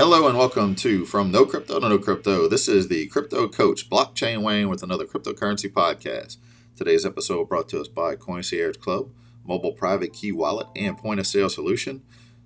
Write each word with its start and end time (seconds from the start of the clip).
Hello 0.00 0.26
and 0.26 0.38
welcome 0.38 0.74
to 0.76 1.04
From 1.04 1.30
No 1.30 1.44
Crypto 1.44 1.78
to 1.78 1.86
No 1.86 1.98
Crypto. 1.98 2.48
This 2.48 2.68
is 2.68 2.88
the 2.88 3.06
Crypto 3.08 3.46
Coach 3.48 3.90
Blockchain 3.90 4.42
Wayne 4.42 4.70
with 4.70 4.82
another 4.82 5.04
cryptocurrency 5.04 5.70
podcast. 5.70 6.38
Today's 6.74 7.04
episode 7.04 7.50
brought 7.50 7.68
to 7.68 7.82
us 7.82 7.86
by 7.86 8.16
Concierge 8.16 8.78
Club, 8.78 9.10
mobile 9.44 9.74
private 9.74 10.14
key 10.14 10.32
wallet, 10.32 10.68
and 10.74 10.96
point 10.96 11.20
of 11.20 11.26
sale 11.26 11.50
solution, 11.50 12.00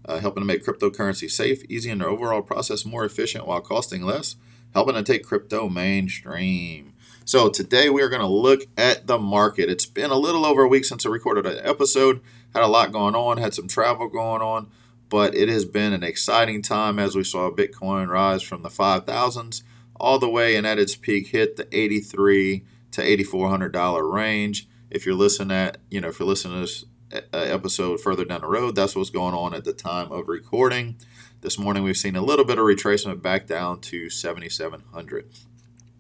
uh, 0.04 0.18
helping 0.18 0.40
to 0.40 0.44
make 0.44 0.64
cryptocurrency 0.64 1.30
safe, 1.30 1.62
easy, 1.68 1.90
and 1.90 2.00
their 2.00 2.08
overall 2.08 2.42
process 2.42 2.84
more 2.84 3.04
efficient 3.04 3.46
while 3.46 3.60
costing 3.60 4.02
less, 4.02 4.34
helping 4.72 4.96
to 4.96 5.04
take 5.04 5.24
crypto 5.24 5.68
mainstream. 5.68 6.92
So 7.24 7.50
today 7.50 7.88
we 7.88 8.02
are 8.02 8.08
going 8.08 8.20
to 8.20 8.26
look 8.26 8.62
at 8.76 9.06
the 9.06 9.16
market. 9.16 9.70
It's 9.70 9.86
been 9.86 10.10
a 10.10 10.18
little 10.18 10.44
over 10.44 10.62
a 10.62 10.68
week 10.68 10.86
since 10.86 11.06
I 11.06 11.08
recorded 11.08 11.46
an 11.46 11.64
episode. 11.64 12.20
Had 12.52 12.64
a 12.64 12.66
lot 12.66 12.90
going 12.90 13.14
on, 13.14 13.36
had 13.36 13.54
some 13.54 13.68
travel 13.68 14.08
going 14.08 14.42
on 14.42 14.72
but 15.14 15.32
it 15.32 15.48
has 15.48 15.64
been 15.64 15.92
an 15.92 16.02
exciting 16.02 16.60
time 16.60 16.98
as 16.98 17.14
we 17.14 17.22
saw 17.22 17.48
Bitcoin 17.48 18.08
rise 18.08 18.42
from 18.42 18.62
the 18.62 18.68
5,000s 18.68 19.62
all 19.94 20.18
the 20.18 20.28
way 20.28 20.56
and 20.56 20.66
at 20.66 20.76
its 20.76 20.96
peak 20.96 21.28
hit 21.28 21.54
the 21.54 21.68
83 21.70 22.64
to 22.90 23.00
8400 23.00 23.72
dollar 23.72 24.08
range. 24.08 24.66
If 24.90 25.06
you're 25.06 25.14
listening 25.14 25.56
at, 25.56 25.76
you 25.88 26.00
know, 26.00 26.08
if 26.08 26.18
you're 26.18 26.26
listening 26.26 26.54
to 26.54 26.60
this 26.62 26.84
uh, 27.12 27.18
episode 27.32 28.00
further 28.00 28.24
down 28.24 28.40
the 28.40 28.48
road, 28.48 28.74
that's 28.74 28.96
what's 28.96 29.10
going 29.10 29.34
on 29.36 29.54
at 29.54 29.62
the 29.62 29.72
time 29.72 30.10
of 30.10 30.26
recording. 30.26 30.96
This 31.42 31.60
morning 31.60 31.84
we've 31.84 31.96
seen 31.96 32.16
a 32.16 32.20
little 32.20 32.44
bit 32.44 32.58
of 32.58 32.64
retracement 32.64 33.22
back 33.22 33.46
down 33.46 33.82
to 33.82 34.10
7700. 34.10 35.28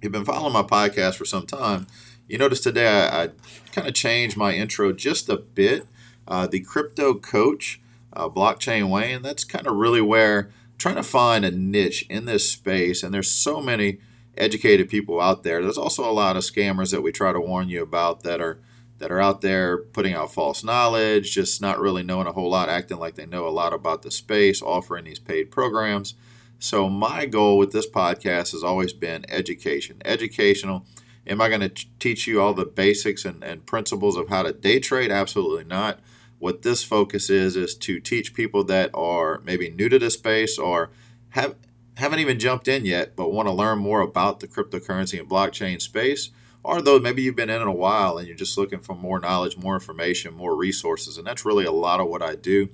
You've 0.02 0.10
been 0.10 0.24
following 0.24 0.54
my 0.54 0.64
podcast 0.64 1.14
for 1.14 1.24
some 1.24 1.46
time. 1.46 1.86
You 2.26 2.38
notice 2.38 2.62
today 2.62 2.88
I, 2.88 3.22
I 3.22 3.30
kind 3.70 3.86
of 3.86 3.94
changed 3.94 4.36
my 4.36 4.54
intro 4.54 4.92
just 4.92 5.28
a 5.28 5.36
bit. 5.36 5.86
Uh, 6.26 6.48
the 6.48 6.58
crypto 6.58 7.14
coach 7.14 7.80
uh, 8.14 8.28
blockchain 8.28 9.14
and 9.14 9.24
That's 9.24 9.44
kind 9.44 9.66
of 9.66 9.76
really 9.76 10.00
where 10.00 10.50
trying 10.78 10.96
to 10.96 11.02
find 11.02 11.44
a 11.44 11.50
niche 11.50 12.06
in 12.08 12.24
this 12.24 12.50
space. 12.50 13.02
And 13.02 13.14
there's 13.14 13.30
so 13.30 13.60
many 13.60 13.98
educated 14.36 14.88
people 14.88 15.20
out 15.20 15.42
there. 15.42 15.62
There's 15.62 15.78
also 15.78 16.08
a 16.08 16.12
lot 16.12 16.36
of 16.36 16.42
scammers 16.42 16.90
that 16.90 17.02
we 17.02 17.12
try 17.12 17.32
to 17.32 17.40
warn 17.40 17.68
you 17.68 17.82
about 17.82 18.22
that 18.22 18.40
are 18.40 18.58
that 18.98 19.10
are 19.10 19.20
out 19.20 19.40
there 19.40 19.76
putting 19.76 20.14
out 20.14 20.32
false 20.32 20.62
knowledge, 20.62 21.32
just 21.32 21.60
not 21.60 21.80
really 21.80 22.02
knowing 22.02 22.28
a 22.28 22.32
whole 22.32 22.48
lot, 22.48 22.68
acting 22.68 22.98
like 22.98 23.16
they 23.16 23.26
know 23.26 23.46
a 23.46 23.50
lot 23.50 23.72
about 23.72 24.02
the 24.02 24.10
space, 24.10 24.62
offering 24.62 25.04
these 25.04 25.18
paid 25.18 25.50
programs. 25.50 26.14
So 26.60 26.88
my 26.88 27.26
goal 27.26 27.58
with 27.58 27.72
this 27.72 27.90
podcast 27.90 28.52
has 28.52 28.62
always 28.62 28.92
been 28.92 29.26
education, 29.28 30.00
educational. 30.04 30.86
Am 31.26 31.40
I 31.40 31.48
going 31.48 31.60
to 31.60 31.86
teach 31.98 32.26
you 32.26 32.40
all 32.40 32.54
the 32.54 32.64
basics 32.64 33.24
and, 33.24 33.42
and 33.42 33.66
principles 33.66 34.16
of 34.16 34.28
how 34.28 34.44
to 34.44 34.52
day 34.52 34.78
trade? 34.78 35.10
Absolutely 35.10 35.64
not. 35.64 36.00
What 36.38 36.62
this 36.62 36.84
focus 36.84 37.30
is 37.30 37.56
is 37.56 37.74
to 37.76 38.00
teach 38.00 38.34
people 38.34 38.64
that 38.64 38.90
are 38.92 39.40
maybe 39.44 39.70
new 39.70 39.88
to 39.88 39.98
the 39.98 40.10
space 40.10 40.58
or 40.58 40.90
have 41.30 41.54
haven't 41.96 42.18
even 42.18 42.38
jumped 42.40 42.66
in 42.66 42.84
yet 42.84 43.14
but 43.14 43.32
want 43.32 43.46
to 43.46 43.52
learn 43.52 43.78
more 43.78 44.00
about 44.00 44.40
the 44.40 44.48
cryptocurrency 44.48 45.18
and 45.18 45.28
blockchain 45.28 45.80
space 45.80 46.30
or 46.64 46.80
though 46.80 46.98
maybe 46.98 47.22
you've 47.22 47.36
been 47.36 47.50
in 47.50 47.60
it 47.60 47.68
a 47.68 47.72
while 47.72 48.16
and 48.16 48.26
you're 48.26 48.36
just 48.36 48.56
looking 48.56 48.80
for 48.80 48.96
more 48.96 49.20
knowledge, 49.20 49.56
more 49.56 49.74
information, 49.74 50.32
more 50.32 50.56
resources. 50.56 51.18
And 51.18 51.26
that's 51.26 51.44
really 51.44 51.66
a 51.66 51.70
lot 51.70 52.00
of 52.00 52.08
what 52.08 52.22
I 52.22 52.34
do. 52.34 52.70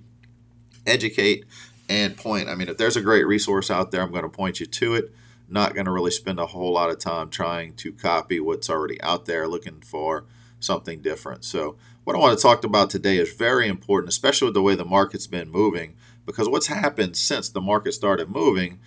Educate 0.87 1.45
and 1.89 2.17
point. 2.17 2.49
I 2.49 2.55
mean, 2.55 2.69
if 2.69 2.79
there's 2.79 2.97
a 2.97 3.03
great 3.03 3.27
resource 3.27 3.69
out 3.69 3.91
there, 3.91 4.01
I'm 4.01 4.13
going 4.13 4.23
to 4.23 4.29
point 4.29 4.61
you 4.61 4.67
to 4.67 4.95
it. 4.95 5.13
Not 5.49 5.75
going 5.75 5.87
to 5.87 5.91
really 5.91 6.13
spend 6.13 6.39
a 6.39 6.47
whole 6.47 6.73
lot 6.73 6.91
of 6.91 7.01
time 7.01 7.29
trying 7.31 7.75
to 7.75 7.93
copy 7.93 8.39
what's 8.39 8.71
already 8.71 9.03
out 9.03 9.27
there, 9.27 9.49
looking 9.49 9.81
for 9.81 10.25
something 10.61 11.01
different. 11.01 11.45
So, 11.45 11.77
what 12.05 12.17
I 12.17 12.19
want 12.19 12.39
to 12.39 12.43
talk 12.43 12.65
about 12.65 12.91
today 12.91 13.19
is 13.19 13.33
very 13.33 13.69
important, 13.69 14.11
especially 14.11 14.47
with 14.47 14.55
the 14.55 14.63
way 14.63 14.75
the 14.75 14.85
market's 14.85 15.27
been 15.27 15.51
moving, 15.51 15.97
because 16.25 16.49
what's 16.49 16.69
happened 16.69 17.17
since 17.17 17.49
the 17.49 17.61
market 17.61 17.93
started 17.93 18.31
moving 18.31 18.79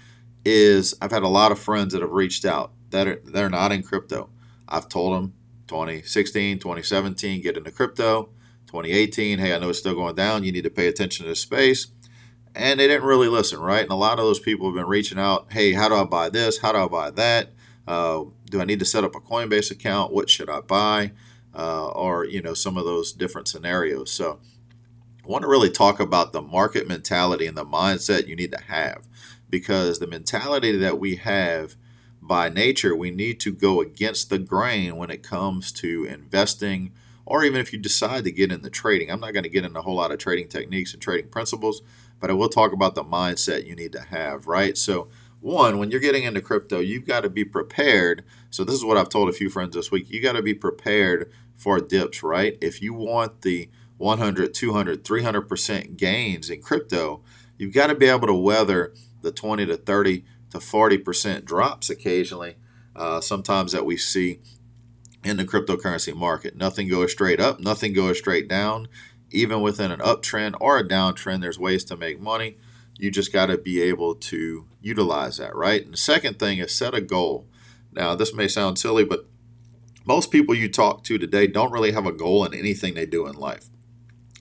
is 0.46 0.96
I've 1.02 1.12
had 1.12 1.24
a 1.24 1.28
lot 1.28 1.52
of 1.52 1.60
friends 1.60 1.94
that 1.94 2.02
have 2.02 2.12
reached 2.12 2.46
out 2.46 2.72
that 2.90 3.08
are 3.08 3.22
they're 3.24 3.50
not 3.50 3.72
in 3.72 3.84
crypto. 3.84 4.30
I've 4.68 4.90
told 4.90 5.14
them 5.14 5.34
2016, 5.68 6.60
2017, 6.60 7.42
get 7.42 7.58
into 7.58 7.72
crypto. 7.72 8.30
2018, 8.68 9.38
hey, 9.38 9.54
I 9.54 9.60
know 9.60 9.70
it's 9.70 9.80
still 9.80 9.94
going 9.94 10.16
down. 10.16 10.44
You 10.44 10.52
need 10.52 10.64
to 10.64 10.70
pay 10.70 10.88
attention 10.88 11.26
to 11.26 11.30
the 11.30 11.36
space. 11.36 11.88
And 12.56 12.80
they 12.80 12.88
didn't 12.88 13.06
really 13.06 13.28
listen, 13.28 13.60
right? 13.60 13.84
And 13.84 13.92
a 13.92 13.96
lot 13.96 14.20
of 14.20 14.26
those 14.26 14.40
people 14.40 14.68
have 14.68 14.76
been 14.76 14.88
reaching 14.88 15.20
out, 15.20 15.52
hey, 15.52 15.74
how 15.74 15.90
do 15.90 15.96
I 15.96 16.04
buy 16.04 16.30
this? 16.30 16.60
How 16.60 16.72
do 16.72 16.80
I 16.80 16.88
buy 16.88 17.12
that? 17.12 17.50
Uh, 17.88 18.24
do 18.50 18.62
I 18.62 18.66
need 18.66 18.80
to 18.80 18.86
set 18.86 19.04
up 19.04 19.16
a 19.16 19.20
Coinbase 19.20 19.72
account? 19.72 20.12
What 20.12 20.30
should 20.30 20.50
I 20.50 20.62
buy? 20.62 21.12
Uh, 21.56 21.88
or 21.88 22.26
you 22.26 22.42
know 22.42 22.54
some 22.54 22.78
of 22.78 22.86
those 22.86 23.14
different 23.14 23.48
scenarios. 23.48 24.12
So 24.12 24.40
I 25.24 25.28
want 25.28 25.44
to 25.44 25.50
really 25.50 25.70
talk 25.70 26.00
about 26.00 26.34
the 26.34 26.42
market 26.42 26.88
mentality 26.88 27.46
and 27.46 27.58
the 27.58 27.66
mindset 27.66 28.28
you 28.28 28.36
need 28.36 28.52
to 28.52 28.62
have 28.62 29.08
because 29.50 30.00
the 30.00 30.08
mentality 30.08 30.76
that 30.78 31.00
we 31.00 31.16
have 31.18 31.76
by 32.22 32.50
nature, 32.50 32.96
we 32.96 33.12
need 33.12 33.40
to 33.42 33.54
go 33.54 33.82
against 33.82 34.30
the 34.30 34.40
grain 34.40 34.96
when 34.96 35.10
it 35.10 35.24
comes 35.24 35.72
to 35.74 36.06
investing 36.06 36.92
or 37.26 37.44
even 37.44 37.62
if 37.62 37.72
you 37.72 37.80
decide 37.80 38.24
to 38.26 38.32
get 38.32 38.52
into 38.52 38.70
trading. 38.70 39.10
I'm 39.10 39.20
not 39.20 39.34
going 39.34 39.44
to 39.44 39.50
get 39.50 39.64
into 39.64 39.80
a 39.80 39.82
whole 39.82 39.96
lot 39.96 40.12
of 40.12 40.18
trading 40.18 40.48
techniques 40.48 40.94
and 40.94 41.02
trading 41.02 41.30
principles, 41.30 41.82
but 42.20 42.30
I 42.30 42.34
will 42.34 42.50
talk 42.50 42.74
about 42.74 42.96
the 42.96 43.04
mindset 43.04 43.66
you 43.66 43.76
need 43.76 43.92
to 43.94 44.02
have, 44.02 44.48
right? 44.48 44.78
So 44.78 45.10
one, 45.40 45.78
when 45.78 45.92
you're 45.92 46.00
getting 46.00 46.24
into 46.24 46.42
crypto, 46.42 46.80
you've 46.80 47.08
got 47.08 47.22
to 47.22 47.30
be 47.30 47.44
prepared. 47.46 48.24
So, 48.54 48.64
this 48.64 48.76
is 48.76 48.86
what 48.86 48.98
I've 48.98 49.10
told 49.10 49.30
a 49.30 49.34
few 49.34 49.50
friends 49.50 49.74
this 49.74 49.90
week. 49.90 50.12
You 50.12 50.22
got 50.22 50.34
to 50.34 50.44
be 50.44 50.54
prepared 50.54 51.32
for 51.56 51.80
dips, 51.80 52.22
right? 52.22 52.56
If 52.62 52.84
you 52.84 52.94
want 52.94 53.42
the 53.42 53.68
100, 53.98 54.54
200, 54.54 55.04
300% 55.04 55.98
gains 55.98 56.52
in 56.52 56.62
crypto, 56.62 57.24
you've 57.58 57.74
got 57.74 57.88
to 57.88 57.96
be 57.96 58.06
able 58.06 58.28
to 58.28 58.34
weather 58.36 58.94
the 59.24 59.32
20 59.32 59.66
to 59.66 59.76
30 59.76 60.24
to 60.52 60.60
40% 60.60 61.46
drops 61.46 61.90
occasionally, 61.90 62.54
uh, 62.96 63.22
sometimes 63.22 63.72
that 63.72 63.88
we 63.88 63.98
see 63.98 64.40
in 65.24 65.38
the 65.38 65.46
cryptocurrency 65.46 66.16
market. 66.16 66.56
Nothing 66.56 66.88
goes 66.88 67.12
straight 67.12 67.40
up, 67.40 67.60
nothing 67.60 67.92
goes 67.92 68.20
straight 68.20 68.48
down. 68.48 68.88
Even 69.32 69.62
within 69.62 69.90
an 69.90 70.00
uptrend 70.02 70.54
or 70.62 70.78
a 70.78 70.88
downtrend, 70.88 71.42
there's 71.42 71.58
ways 71.58 71.84
to 71.86 71.98
make 71.98 72.22
money. 72.22 72.58
You 73.00 73.10
just 73.10 73.34
got 73.34 73.48
to 73.48 73.58
be 73.58 73.82
able 73.82 74.14
to 74.14 74.68
utilize 74.80 75.38
that, 75.38 75.56
right? 75.56 75.84
And 75.84 75.94
the 75.94 75.98
second 75.98 76.38
thing 76.38 76.60
is 76.60 76.72
set 76.72 76.94
a 76.94 77.02
goal. 77.02 77.48
Now, 77.96 78.16
this 78.16 78.34
may 78.34 78.48
sound 78.48 78.80
silly, 78.80 79.04
but 79.04 79.26
most 80.06 80.32
people 80.32 80.56
you 80.56 80.70
talk 80.70 81.04
to 81.06 81.18
today 81.18 81.48
don't 81.48 81.72
really 81.72 81.92
have 81.92 82.06
a 82.06 82.12
goal 82.12 82.46
in 82.46 82.54
anything 82.54 82.94
they 82.94 83.06
do 83.06 83.28
in 83.28 83.36
life. 83.36 83.70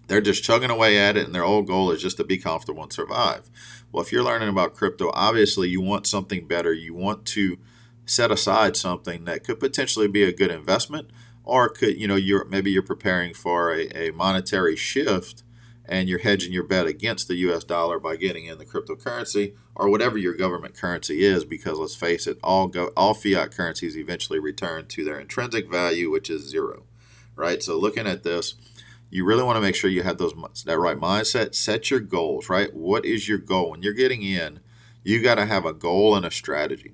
They're 0.09 0.21
just 0.21 0.45
chugging 0.45 0.71
away 0.71 0.99
at 0.99 1.17
it, 1.17 1.25
and 1.25 1.35
their 1.35 1.45
whole 1.45 1.63
goal 1.63 1.91
is 1.91 2.03
just 2.03 2.17
to 2.19 2.25
be 2.25 2.37
comfortable 2.37 2.83
and 2.83 2.93
survive. 2.93 3.49
Well, 3.91 4.03
if 4.03 4.11
you're 4.11 4.25
learning 4.25 4.49
about 4.49 4.75
crypto, 4.75 5.11
obviously 5.15 5.69
you 5.69 5.81
want 5.81 6.07
something 6.07 6.47
better. 6.47 6.73
You 6.73 6.95
want 6.95 7.25
to 7.27 7.59
set 8.05 8.31
aside 8.31 8.77
something 8.77 9.25
that 9.25 9.45
could 9.45 9.61
potentially 9.61 10.09
be 10.09 10.25
a 10.25 10.33
good 10.33 10.51
investment, 10.51 11.11
or 11.45 11.69
could 11.69 11.99
you 12.01 12.09
know 12.09 12.17
you're 12.17 12.45
maybe 12.45 12.71
you're 12.71 12.83
preparing 12.83 13.33
for 13.35 13.73
a, 13.73 13.87
a 13.89 14.13
monetary 14.13 14.77
shift 14.77 15.43
and 15.87 16.09
you're 16.09 16.21
hedging 16.21 16.53
your 16.53 16.65
bet 16.65 16.87
against 16.87 17.29
the 17.29 17.35
US 17.37 17.65
dollar 17.65 17.99
by 17.99 18.17
getting 18.17 18.47
in 18.47 18.59
the 18.59 18.67
cryptocurrency 18.67 19.55
or 19.75 19.91
whatever 19.91 20.17
your 20.17 20.35
government 20.35 20.77
currency 20.77 21.25
is 21.25 21.45
because 21.45 21.79
let's 21.79 21.97
face 21.97 22.27
it 22.27 22.39
all 22.43 22.69
go, 22.69 22.91
all 22.97 23.15
fiat 23.15 23.55
currencies 23.55 23.97
eventually 23.97 24.39
return 24.39 24.87
to 24.87 25.05
their 25.05 25.19
intrinsic 25.19 25.71
value 25.71 26.11
which 26.11 26.31
is 26.31 26.49
zero 26.49 26.85
right? 27.35 27.63
So 27.63 27.79
looking 27.79 28.07
at 28.07 28.23
this 28.23 28.55
you 29.11 29.25
really 29.25 29.43
want 29.43 29.57
to 29.57 29.61
make 29.61 29.75
sure 29.75 29.91
you 29.91 30.03
have 30.05 30.17
those 30.17 30.33
that 30.65 30.79
right 30.79 30.99
mindset. 30.99 31.55
Set 31.55 31.91
your 31.91 32.01
goals 32.01 32.49
right? 32.49 32.73
What 32.73 33.05
is 33.05 33.29
your 33.29 33.39
goal? 33.39 33.71
When 33.71 33.83
you're 33.83 33.93
getting 33.93 34.23
in 34.23 34.61
you 35.05 35.23
got 35.23 35.35
to 35.35 35.47
have 35.47 35.67
a 35.67 35.75
goal 35.75 36.15
and 36.15 36.25
a 36.25 36.31
strategy. 36.31 36.93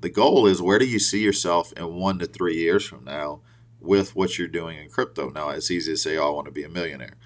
The 0.00 0.08
goal 0.08 0.46
is 0.46 0.62
where 0.62 0.78
do 0.78 0.86
you 0.86 0.98
see 0.98 1.22
yourself 1.22 1.74
in 1.74 1.94
1 1.96 2.20
to 2.20 2.26
3 2.26 2.56
years 2.56 2.86
from 2.86 3.04
now 3.04 3.42
with 3.78 4.16
what 4.16 4.38
you're 4.38 4.48
doing 4.48 4.78
in 4.78 4.88
crypto? 4.88 5.28
Now 5.28 5.50
it's 5.50 5.70
easy 5.70 5.92
to 5.92 5.98
say 5.98 6.16
oh, 6.16 6.28
I 6.28 6.30
want 6.30 6.46
to 6.46 6.52
be 6.52 6.64
a 6.64 6.70
millionaire 6.70 7.16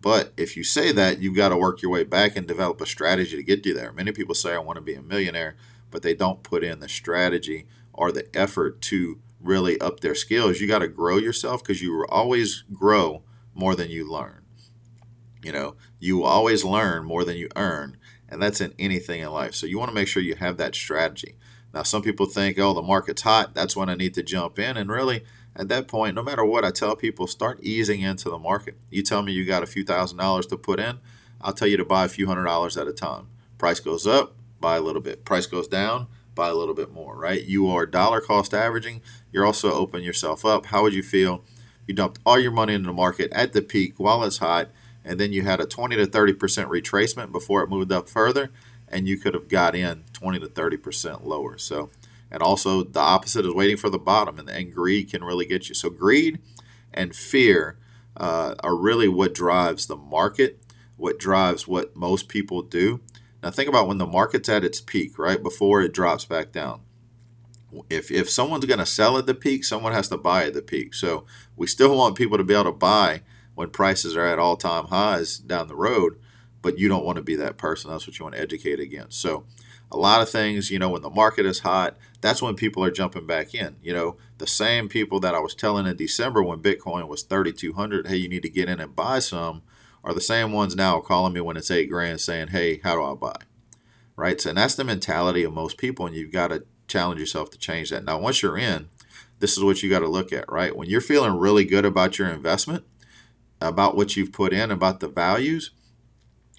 but 0.00 0.32
if 0.36 0.56
you 0.56 0.64
say 0.64 0.92
that, 0.92 1.20
you've 1.20 1.36
got 1.36 1.50
to 1.50 1.56
work 1.56 1.82
your 1.82 1.90
way 1.90 2.04
back 2.04 2.36
and 2.36 2.46
develop 2.46 2.80
a 2.80 2.86
strategy 2.86 3.36
to 3.36 3.42
get 3.42 3.66
you 3.66 3.74
there. 3.74 3.92
Many 3.92 4.12
people 4.12 4.34
say, 4.34 4.54
I 4.54 4.58
want 4.58 4.76
to 4.76 4.82
be 4.82 4.94
a 4.94 5.02
millionaire, 5.02 5.56
but 5.90 6.02
they 6.02 6.14
don't 6.14 6.42
put 6.42 6.64
in 6.64 6.80
the 6.80 6.88
strategy 6.88 7.66
or 7.92 8.10
the 8.10 8.26
effort 8.34 8.80
to 8.82 9.20
really 9.40 9.80
up 9.80 10.00
their 10.00 10.14
skills. 10.14 10.60
You 10.60 10.68
got 10.68 10.78
to 10.78 10.88
grow 10.88 11.18
yourself 11.18 11.62
because 11.62 11.82
you 11.82 12.06
always 12.08 12.64
grow 12.72 13.22
more 13.54 13.74
than 13.74 13.90
you 13.90 14.10
learn. 14.10 14.44
You 15.42 15.52
know, 15.52 15.76
you 15.98 16.24
always 16.24 16.64
learn 16.64 17.04
more 17.04 17.24
than 17.24 17.36
you 17.36 17.48
earn, 17.56 17.96
and 18.28 18.42
that's 18.42 18.60
in 18.60 18.74
anything 18.78 19.20
in 19.20 19.30
life. 19.30 19.54
So 19.54 19.66
you 19.66 19.78
want 19.78 19.90
to 19.90 19.94
make 19.94 20.08
sure 20.08 20.22
you 20.22 20.36
have 20.36 20.58
that 20.58 20.74
strategy. 20.74 21.34
Now, 21.72 21.82
some 21.82 22.02
people 22.02 22.26
think, 22.26 22.58
oh, 22.58 22.74
the 22.74 22.82
market's 22.82 23.22
hot. 23.22 23.54
That's 23.54 23.76
when 23.76 23.88
I 23.88 23.94
need 23.94 24.14
to 24.14 24.22
jump 24.22 24.58
in. 24.58 24.76
And 24.76 24.90
really, 24.90 25.24
at 25.56 25.68
that 25.68 25.88
point, 25.88 26.14
no 26.14 26.22
matter 26.22 26.44
what, 26.44 26.64
I 26.64 26.70
tell 26.70 26.96
people 26.96 27.26
start 27.26 27.60
easing 27.62 28.00
into 28.00 28.30
the 28.30 28.38
market. 28.38 28.76
You 28.90 29.02
tell 29.02 29.22
me 29.22 29.32
you 29.32 29.44
got 29.44 29.62
a 29.62 29.66
few 29.66 29.84
thousand 29.84 30.18
dollars 30.18 30.46
to 30.46 30.56
put 30.56 30.80
in, 30.80 30.98
I'll 31.40 31.52
tell 31.52 31.68
you 31.68 31.76
to 31.76 31.84
buy 31.84 32.04
a 32.04 32.08
few 32.08 32.26
hundred 32.26 32.44
dollars 32.44 32.76
at 32.76 32.86
a 32.88 32.92
time. 32.92 33.26
Price 33.58 33.80
goes 33.80 34.06
up, 34.06 34.36
buy 34.60 34.76
a 34.76 34.80
little 34.80 35.02
bit. 35.02 35.24
Price 35.24 35.46
goes 35.46 35.68
down, 35.68 36.06
buy 36.34 36.48
a 36.48 36.54
little 36.54 36.74
bit 36.74 36.92
more, 36.92 37.16
right? 37.16 37.42
You 37.42 37.68
are 37.68 37.84
dollar 37.86 38.20
cost 38.20 38.54
averaging. 38.54 39.02
You're 39.32 39.46
also 39.46 39.72
opening 39.72 40.06
yourself 40.06 40.44
up. 40.44 40.66
How 40.66 40.82
would 40.82 40.94
you 40.94 41.02
feel? 41.02 41.44
You 41.86 41.94
dumped 41.94 42.20
all 42.24 42.38
your 42.38 42.52
money 42.52 42.74
into 42.74 42.86
the 42.86 42.92
market 42.92 43.32
at 43.32 43.52
the 43.52 43.62
peak 43.62 43.94
while 43.98 44.22
it's 44.22 44.38
hot, 44.38 44.68
and 45.04 45.18
then 45.18 45.32
you 45.32 45.42
had 45.42 45.60
a 45.60 45.66
20 45.66 45.96
to 45.96 46.06
30% 46.06 46.34
retracement 46.68 47.32
before 47.32 47.62
it 47.62 47.68
moved 47.70 47.90
up 47.92 48.08
further. 48.08 48.50
and 48.92 49.08
you 49.08 49.16
could 49.16 49.34
have 49.34 49.48
got 49.48 49.74
in 49.76 50.02
20 50.14 50.40
to 50.40 50.48
30 50.48 50.76
percent 50.76 51.26
lower. 51.26 51.56
So, 51.58 51.90
and 52.30 52.42
also 52.42 52.82
the 52.84 53.00
opposite 53.00 53.44
is 53.44 53.54
waiting 53.54 53.76
for 53.76 53.90
the 53.90 53.98
bottom, 53.98 54.38
and, 54.38 54.48
and 54.48 54.74
greed 54.74 55.10
can 55.10 55.24
really 55.24 55.46
get 55.46 55.68
you. 55.68 55.74
So, 55.74 55.90
greed 55.90 56.40
and 56.92 57.14
fear 57.14 57.78
uh, 58.16 58.54
are 58.62 58.76
really 58.76 59.08
what 59.08 59.34
drives 59.34 59.86
the 59.86 59.96
market, 59.96 60.60
what 60.96 61.18
drives 61.18 61.66
what 61.66 61.96
most 61.96 62.28
people 62.28 62.62
do. 62.62 63.00
Now, 63.42 63.50
think 63.50 63.68
about 63.68 63.88
when 63.88 63.98
the 63.98 64.06
market's 64.06 64.48
at 64.48 64.64
its 64.64 64.80
peak, 64.80 65.18
right 65.18 65.42
before 65.42 65.80
it 65.80 65.94
drops 65.94 66.24
back 66.24 66.52
down. 66.52 66.82
If, 67.88 68.10
if 68.10 68.28
someone's 68.28 68.66
going 68.66 68.80
to 68.80 68.86
sell 68.86 69.16
at 69.16 69.26
the 69.26 69.34
peak, 69.34 69.64
someone 69.64 69.92
has 69.92 70.08
to 70.08 70.18
buy 70.18 70.44
at 70.44 70.54
the 70.54 70.62
peak. 70.62 70.92
So 70.92 71.24
we 71.56 71.66
still 71.66 71.96
want 71.96 72.16
people 72.16 72.36
to 72.36 72.44
be 72.44 72.52
able 72.52 72.64
to 72.64 72.72
buy 72.72 73.22
when 73.54 73.70
prices 73.70 74.16
are 74.16 74.26
at 74.26 74.38
all 74.38 74.56
time 74.56 74.86
highs 74.86 75.38
down 75.38 75.68
the 75.68 75.76
road, 75.76 76.18
but 76.62 76.78
you 76.78 76.88
don't 76.88 77.04
want 77.04 77.16
to 77.16 77.22
be 77.22 77.36
that 77.36 77.56
person. 77.56 77.90
That's 77.90 78.06
what 78.06 78.18
you 78.18 78.24
want 78.24 78.34
to 78.34 78.40
educate 78.40 78.80
against. 78.80 79.20
So 79.20 79.44
a 79.90 79.96
lot 79.96 80.20
of 80.20 80.28
things, 80.28 80.70
you 80.70 80.78
know, 80.78 80.90
when 80.90 81.02
the 81.02 81.10
market 81.10 81.46
is 81.46 81.60
hot, 81.60 81.96
that's 82.20 82.42
when 82.42 82.54
people 82.54 82.84
are 82.84 82.90
jumping 82.90 83.26
back 83.26 83.54
in. 83.54 83.76
You 83.82 83.94
know, 83.94 84.16
the 84.38 84.46
same 84.46 84.88
people 84.88 85.20
that 85.20 85.34
I 85.34 85.40
was 85.40 85.54
telling 85.54 85.86
in 85.86 85.96
December 85.96 86.42
when 86.42 86.62
Bitcoin 86.62 87.08
was 87.08 87.22
3,200, 87.22 88.06
hey, 88.06 88.16
you 88.16 88.28
need 88.28 88.42
to 88.42 88.50
get 88.50 88.68
in 88.68 88.80
and 88.80 88.94
buy 88.94 89.18
some, 89.18 89.62
are 90.02 90.14
the 90.14 90.20
same 90.20 90.52
ones 90.52 90.76
now 90.76 91.00
calling 91.00 91.32
me 91.32 91.40
when 91.40 91.56
it's 91.56 91.70
eight 91.70 91.90
grand 91.90 92.20
saying, 92.20 92.48
hey, 92.48 92.80
how 92.82 92.94
do 92.94 93.04
I 93.04 93.14
buy? 93.14 93.36
Right. 94.16 94.40
So, 94.40 94.50
and 94.50 94.58
that's 94.58 94.74
the 94.74 94.84
mentality 94.84 95.44
of 95.44 95.52
most 95.52 95.78
people, 95.78 96.06
and 96.06 96.14
you've 96.14 96.32
got 96.32 96.48
to 96.48 96.64
challenge 96.88 97.20
yourself 97.20 97.50
to 97.50 97.58
change 97.58 97.90
that. 97.90 98.04
Now, 98.04 98.18
once 98.18 98.42
you're 98.42 98.58
in, 98.58 98.88
this 99.38 99.56
is 99.56 99.64
what 99.64 99.82
you 99.82 99.88
got 99.88 100.00
to 100.00 100.08
look 100.08 100.32
at, 100.32 100.50
right? 100.50 100.76
When 100.76 100.88
you're 100.88 101.00
feeling 101.00 101.38
really 101.38 101.64
good 101.64 101.86
about 101.86 102.18
your 102.18 102.28
investment, 102.28 102.84
about 103.60 103.96
what 103.96 104.16
you've 104.16 104.32
put 104.32 104.52
in, 104.52 104.70
about 104.70 105.00
the 105.00 105.08
values, 105.08 105.70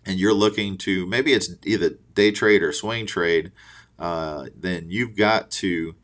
and 0.06 0.20
you're 0.20 0.34
looking 0.34 0.78
to 0.80 1.06
maybe 1.06 1.34
it's 1.34 1.52
either 1.64 1.92
day 2.16 2.32
trade 2.32 2.64
or 2.64 2.72
swing 2.72 3.06
trade, 3.06 3.52
uh, 4.02 4.48
then 4.56 4.90
you've 4.90 5.16
got 5.16 5.52
to, 5.52 5.96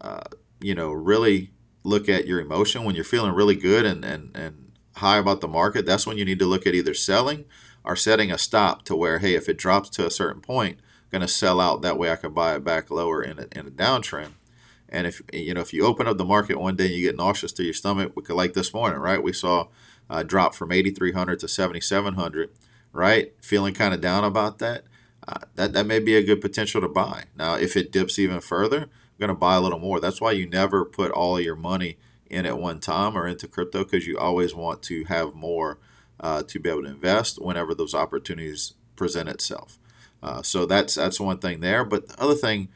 uh, 0.00 0.24
you 0.60 0.74
know, 0.74 0.90
really 0.90 1.52
look 1.84 2.08
at 2.08 2.26
your 2.26 2.40
emotion 2.40 2.84
when 2.84 2.94
you're 2.94 3.04
feeling 3.04 3.32
really 3.32 3.54
good 3.54 3.86
and, 3.86 4.04
and, 4.04 4.36
and 4.36 4.72
high 4.96 5.18
about 5.18 5.40
the 5.40 5.48
market. 5.48 5.86
That's 5.86 6.06
when 6.06 6.18
you 6.18 6.24
need 6.24 6.40
to 6.40 6.46
look 6.46 6.66
at 6.66 6.74
either 6.74 6.94
selling 6.94 7.44
or 7.84 7.94
setting 7.94 8.32
a 8.32 8.38
stop 8.38 8.82
to 8.84 8.96
where, 8.96 9.20
hey, 9.20 9.34
if 9.34 9.48
it 9.48 9.56
drops 9.56 9.88
to 9.90 10.06
a 10.06 10.10
certain 10.10 10.40
point, 10.40 10.78
I'm 10.80 11.20
going 11.20 11.22
to 11.22 11.28
sell 11.28 11.60
out. 11.60 11.82
That 11.82 11.98
way 11.98 12.10
I 12.10 12.16
can 12.16 12.34
buy 12.34 12.56
it 12.56 12.64
back 12.64 12.90
lower 12.90 13.22
in 13.22 13.38
a, 13.38 13.46
in 13.56 13.66
a 13.68 13.70
downtrend. 13.70 14.32
And 14.88 15.06
if 15.06 15.20
you 15.32 15.52
know 15.52 15.60
if 15.60 15.72
you 15.72 15.84
open 15.84 16.06
up 16.06 16.16
the 16.16 16.24
market 16.24 16.60
one 16.60 16.76
day 16.76 16.86
and 16.86 16.94
you 16.94 17.06
get 17.06 17.16
nauseous 17.16 17.52
to 17.54 17.64
your 17.64 17.74
stomach, 17.74 18.12
we 18.14 18.22
could 18.22 18.36
like 18.36 18.54
this 18.54 18.72
morning, 18.72 19.00
right? 19.00 19.22
We 19.22 19.32
saw 19.32 19.66
a 20.08 20.22
drop 20.22 20.54
from 20.54 20.70
8,300 20.70 21.40
to 21.40 21.48
7,700 21.48 22.50
right? 22.96 23.32
Feeling 23.40 23.74
kind 23.74 23.94
of 23.94 24.00
down 24.00 24.24
about 24.24 24.58
that, 24.58 24.84
uh, 25.28 25.40
that 25.54 25.72
that 25.72 25.86
may 25.86 25.98
be 25.98 26.16
a 26.16 26.22
good 26.22 26.40
potential 26.40 26.80
to 26.80 26.88
buy. 26.88 27.24
Now, 27.36 27.54
if 27.54 27.76
it 27.76 27.92
dips 27.92 28.18
even 28.18 28.40
further, 28.40 28.82
I'm 28.82 29.18
going 29.18 29.28
to 29.28 29.34
buy 29.34 29.56
a 29.56 29.60
little 29.60 29.78
more. 29.78 30.00
That's 30.00 30.20
why 30.20 30.32
you 30.32 30.48
never 30.48 30.84
put 30.84 31.10
all 31.10 31.40
your 31.40 31.56
money 31.56 31.98
in 32.28 32.46
at 32.46 32.58
one 32.58 32.80
time 32.80 33.16
or 33.16 33.26
into 33.26 33.48
crypto 33.48 33.84
because 33.84 34.06
you 34.06 34.18
always 34.18 34.54
want 34.54 34.82
to 34.84 35.04
have 35.04 35.34
more 35.34 35.78
uh, 36.20 36.42
to 36.42 36.58
be 36.58 36.68
able 36.68 36.82
to 36.82 36.90
invest 36.90 37.40
whenever 37.40 37.74
those 37.74 37.94
opportunities 37.94 38.74
present 38.94 39.28
itself. 39.28 39.78
Uh, 40.22 40.42
so 40.42 40.66
that's 40.66 40.94
that's 40.94 41.20
one 41.20 41.38
thing 41.38 41.60
there. 41.60 41.84
But 41.84 42.08
the 42.08 42.22
other 42.22 42.34
thing, 42.34 42.68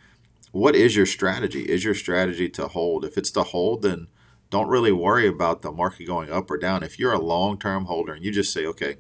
what 0.53 0.75
is 0.75 0.97
your 0.97 1.07
strategy? 1.07 1.63
Is 1.63 1.85
your 1.85 1.95
strategy 1.95 2.49
to 2.51 2.69
hold? 2.69 3.05
If 3.05 3.17
it's 3.17 3.31
to 3.33 3.43
hold, 3.43 3.83
then 3.83 4.09
don't 4.51 4.69
really 4.69 4.93
worry 4.93 5.27
about 5.27 5.63
the 5.63 5.73
market 5.73 6.07
going 6.07 6.31
up 6.31 6.51
or 6.51 6.59
down. 6.59 6.83
If 6.83 6.99
you're 6.99 7.13
a 7.13 7.21
long-term 7.21 7.85
holder 7.85 8.13
and 8.13 8.25
you 8.25 8.33
just 8.33 8.53
say, 8.53 8.67
okay, 8.67 8.97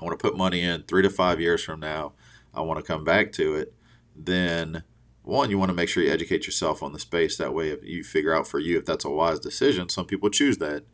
I 0.00 0.04
want 0.04 0.18
to 0.18 0.22
put 0.22 0.36
money 0.36 0.62
in 0.62 0.84
three 0.84 1.02
to 1.02 1.10
five 1.10 1.40
years 1.40 1.62
from 1.62 1.80
now, 1.80 2.12
I 2.54 2.60
want 2.62 2.78
to 2.78 2.92
come 2.92 3.04
back 3.04 3.32
to 3.32 3.54
it, 3.54 3.74
then 4.14 4.84
one, 5.22 5.50
you 5.50 5.58
want 5.58 5.68
to 5.68 5.74
make 5.74 5.88
sure 5.88 6.02
you 6.02 6.10
educate 6.10 6.46
yourself 6.46 6.82
on 6.82 6.92
the 6.92 6.98
space. 6.98 7.36
That 7.36 7.54
way, 7.54 7.70
if 7.70 7.84
you 7.84 8.02
figure 8.02 8.34
out 8.34 8.46
for 8.46 8.58
you 8.58 8.78
if 8.78 8.86
that's 8.86 9.04
a 9.04 9.10
wise 9.10 9.38
decision, 9.38 9.88
some 9.88 10.06
people 10.06 10.30
choose 10.30 10.58
that, 10.58 10.84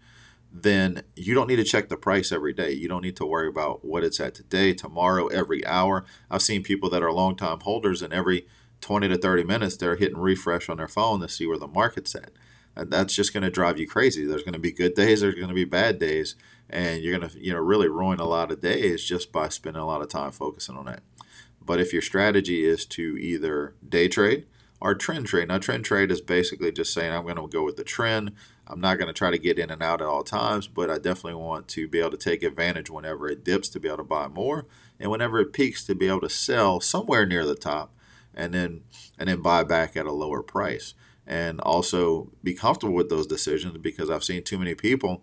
then 0.53 1.05
you 1.14 1.35
don't 1.35 1.47
need 1.47 1.56
to 1.56 1.64
check 1.64 1.88
the 1.88 1.97
price 1.97 2.32
every 2.32 2.53
day. 2.53 2.73
You 2.73 2.88
don't 2.88 3.03
need 3.03 3.17
to 3.17 3.26
worry 3.26 3.49
about 3.49 3.85
what 3.85 4.05
it's 4.05 4.20
at 4.20 4.35
today, 4.35 4.75
tomorrow, 4.75 5.29
every 5.29 5.64
hour. 5.67 6.05
I've 6.31 6.43
seen 6.43 6.62
people 6.62 6.91
that 6.91 7.03
are 7.03 7.12
long 7.12 7.37
time 7.37 7.61
holders, 7.61 8.03
and 8.03 8.12
every 8.12 8.47
20 8.81 9.08
to 9.08 9.17
30 9.17 9.44
minutes, 9.44 9.76
they're 9.76 9.97
hitting 9.97 10.19
refresh 10.19 10.69
on 10.69 10.76
their 10.76 10.88
phone 10.88 11.20
to 11.20 11.29
see 11.29 11.47
where 11.47 11.58
the 11.58 11.69
market's 11.69 12.14
at. 12.14 12.31
And 12.75 12.91
that's 12.91 13.14
just 13.14 13.32
going 13.32 13.43
to 13.43 13.50
drive 13.50 13.79
you 13.79 13.88
crazy. 13.88 14.26
There's 14.26 14.43
going 14.43 14.53
to 14.53 14.58
be 14.58 14.73
good 14.73 14.94
days, 14.94 15.23
there's 15.23 15.35
going 15.35 15.49
to 15.49 15.55
be 15.55 15.64
bad 15.64 15.99
days 15.99 16.37
and 16.69 17.03
you're 17.03 17.17
going 17.17 17.29
to 17.29 17.38
you 17.38 17.53
know 17.53 17.58
really 17.58 17.88
ruin 17.88 18.19
a 18.19 18.25
lot 18.25 18.50
of 18.50 18.61
days 18.61 19.05
just 19.05 19.32
by 19.32 19.49
spending 19.49 19.81
a 19.81 19.87
lot 19.87 20.03
of 20.03 20.08
time 20.08 20.32
focusing 20.32 20.76
on 20.76 20.87
that 20.87 21.03
but 21.66 21.80
if 21.80 21.92
your 21.92 22.02
strategy 22.02 22.64
is 22.64 22.86
to 22.86 23.16
either 23.18 23.74
day 23.86 24.08
trade 24.08 24.46
or 24.80 24.94
trend 24.94 25.26
trade 25.26 25.48
now 25.48 25.58
trend 25.58 25.84
trade 25.84 26.10
is 26.10 26.20
basically 26.20 26.72
just 26.72 26.92
saying 26.92 27.12
i'm 27.12 27.24
going 27.24 27.36
to 27.36 27.48
go 27.48 27.64
with 27.64 27.76
the 27.76 27.84
trend 27.84 28.32
i'm 28.66 28.80
not 28.80 28.98
going 28.98 29.08
to 29.08 29.12
try 29.12 29.30
to 29.30 29.38
get 29.38 29.58
in 29.58 29.70
and 29.70 29.82
out 29.82 30.00
at 30.00 30.06
all 30.06 30.22
times 30.22 30.68
but 30.68 30.90
i 30.90 30.94
definitely 30.94 31.34
want 31.34 31.66
to 31.68 31.88
be 31.88 31.98
able 31.98 32.10
to 32.10 32.16
take 32.16 32.42
advantage 32.42 32.90
whenever 32.90 33.28
it 33.28 33.44
dips 33.44 33.68
to 33.68 33.80
be 33.80 33.88
able 33.88 33.98
to 33.98 34.04
buy 34.04 34.28
more 34.28 34.66
and 34.98 35.10
whenever 35.10 35.40
it 35.40 35.52
peaks 35.52 35.84
to 35.84 35.94
be 35.94 36.08
able 36.08 36.20
to 36.20 36.28
sell 36.28 36.80
somewhere 36.80 37.26
near 37.26 37.44
the 37.44 37.54
top 37.54 37.92
and 38.34 38.54
then 38.54 38.82
and 39.19 39.28
then 39.28 39.42
buy 39.42 39.62
back 39.62 39.96
at 39.96 40.06
a 40.06 40.12
lower 40.12 40.42
price 40.42 40.94
and 41.26 41.60
also 41.62 42.30
be 42.42 42.54
comfortable 42.54 42.94
with 42.94 43.08
those 43.08 43.26
decisions 43.26 43.76
because 43.78 44.10
i've 44.10 44.24
seen 44.24 44.42
too 44.42 44.58
many 44.58 44.74
people 44.74 45.22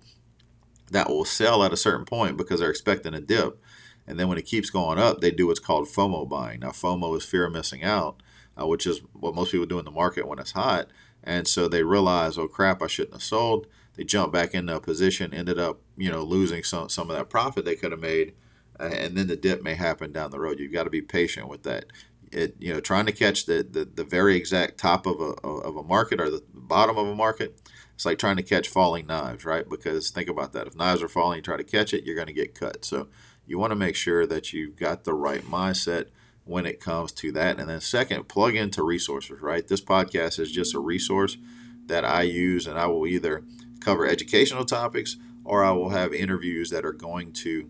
that 0.93 1.09
will 1.09 1.25
sell 1.25 1.63
at 1.63 1.73
a 1.73 1.77
certain 1.77 2.05
point 2.05 2.37
because 2.37 2.59
they're 2.59 2.69
expecting 2.69 3.13
a 3.13 3.19
dip. 3.19 3.61
And 4.05 4.19
then 4.19 4.27
when 4.27 4.37
it 4.37 4.45
keeps 4.45 4.69
going 4.69 4.99
up, 4.99 5.21
they 5.21 5.31
do 5.31 5.47
what's 5.47 5.59
called 5.59 5.87
FOMO 5.87 6.27
buying. 6.27 6.59
Now, 6.59 6.69
FOMO 6.69 7.15
is 7.17 7.25
fear 7.25 7.45
of 7.45 7.53
missing 7.53 7.83
out, 7.83 8.21
uh, 8.59 8.67
which 8.67 8.85
is 8.85 9.01
what 9.13 9.35
most 9.35 9.51
people 9.51 9.65
do 9.65 9.79
in 9.79 9.85
the 9.85 9.91
market 9.91 10.27
when 10.27 10.39
it's 10.39 10.51
hot. 10.51 10.87
And 11.23 11.47
so 11.47 11.67
they 11.67 11.83
realize, 11.83 12.37
oh 12.37 12.47
crap, 12.47 12.81
I 12.81 12.87
shouldn't 12.87 13.15
have 13.15 13.23
sold. 13.23 13.67
They 13.95 14.03
jump 14.03 14.33
back 14.33 14.53
into 14.53 14.75
a 14.75 14.81
position, 14.81 15.33
ended 15.33 15.59
up, 15.59 15.79
you 15.95 16.11
know, 16.11 16.23
losing 16.23 16.63
some 16.63 16.89
some 16.89 17.09
of 17.09 17.15
that 17.15 17.29
profit 17.29 17.63
they 17.63 17.75
could 17.75 17.91
have 17.91 18.01
made, 18.01 18.33
uh, 18.79 18.89
and 18.91 19.15
then 19.15 19.27
the 19.27 19.35
dip 19.35 19.61
may 19.61 19.75
happen 19.75 20.11
down 20.11 20.31
the 20.31 20.39
road. 20.39 20.59
You've 20.59 20.73
got 20.73 20.83
to 20.85 20.89
be 20.89 21.01
patient 21.01 21.47
with 21.47 21.63
that. 21.63 21.85
It, 22.31 22.55
you 22.59 22.73
know, 22.73 22.79
trying 22.79 23.05
to 23.05 23.11
catch 23.11 23.45
the, 23.45 23.65
the, 23.69 23.85
the 23.85 24.03
very 24.03 24.35
exact 24.35 24.79
top 24.79 25.05
of 25.05 25.21
a, 25.21 25.47
of 25.47 25.75
a 25.75 25.83
market 25.83 26.19
or 26.19 26.31
the 26.31 26.43
bottom 26.51 26.97
of 26.97 27.07
a 27.07 27.13
market 27.13 27.55
it's 27.95 28.05
like 28.05 28.17
trying 28.17 28.37
to 28.37 28.43
catch 28.43 28.67
falling 28.67 29.07
knives, 29.07 29.45
right? 29.45 29.67
Because 29.69 30.09
think 30.09 30.29
about 30.29 30.53
that. 30.53 30.67
If 30.67 30.75
knives 30.75 31.01
are 31.01 31.07
falling, 31.07 31.37
you 31.37 31.41
try 31.41 31.57
to 31.57 31.63
catch 31.63 31.93
it, 31.93 32.05
you're 32.05 32.15
going 32.15 32.27
to 32.27 32.33
get 32.33 32.55
cut. 32.55 32.83
So 32.83 33.07
you 33.45 33.59
want 33.59 33.71
to 33.71 33.75
make 33.75 33.95
sure 33.95 34.25
that 34.25 34.53
you've 34.53 34.75
got 34.75 35.03
the 35.03 35.13
right 35.13 35.43
mindset 35.43 36.07
when 36.45 36.65
it 36.65 36.79
comes 36.79 37.11
to 37.13 37.31
that. 37.31 37.59
And 37.59 37.69
then, 37.69 37.81
second, 37.81 38.27
plug 38.27 38.55
into 38.55 38.83
resources, 38.83 39.41
right? 39.41 39.67
This 39.67 39.81
podcast 39.81 40.39
is 40.39 40.51
just 40.51 40.75
a 40.75 40.79
resource 40.79 41.37
that 41.85 42.05
I 42.05 42.23
use, 42.23 42.67
and 42.67 42.77
I 42.77 42.87
will 42.87 43.07
either 43.07 43.43
cover 43.79 44.07
educational 44.07 44.65
topics 44.65 45.17
or 45.43 45.63
I 45.63 45.71
will 45.71 45.89
have 45.89 46.13
interviews 46.13 46.69
that 46.69 46.85
are 46.85 46.93
going 46.93 47.33
to, 47.33 47.69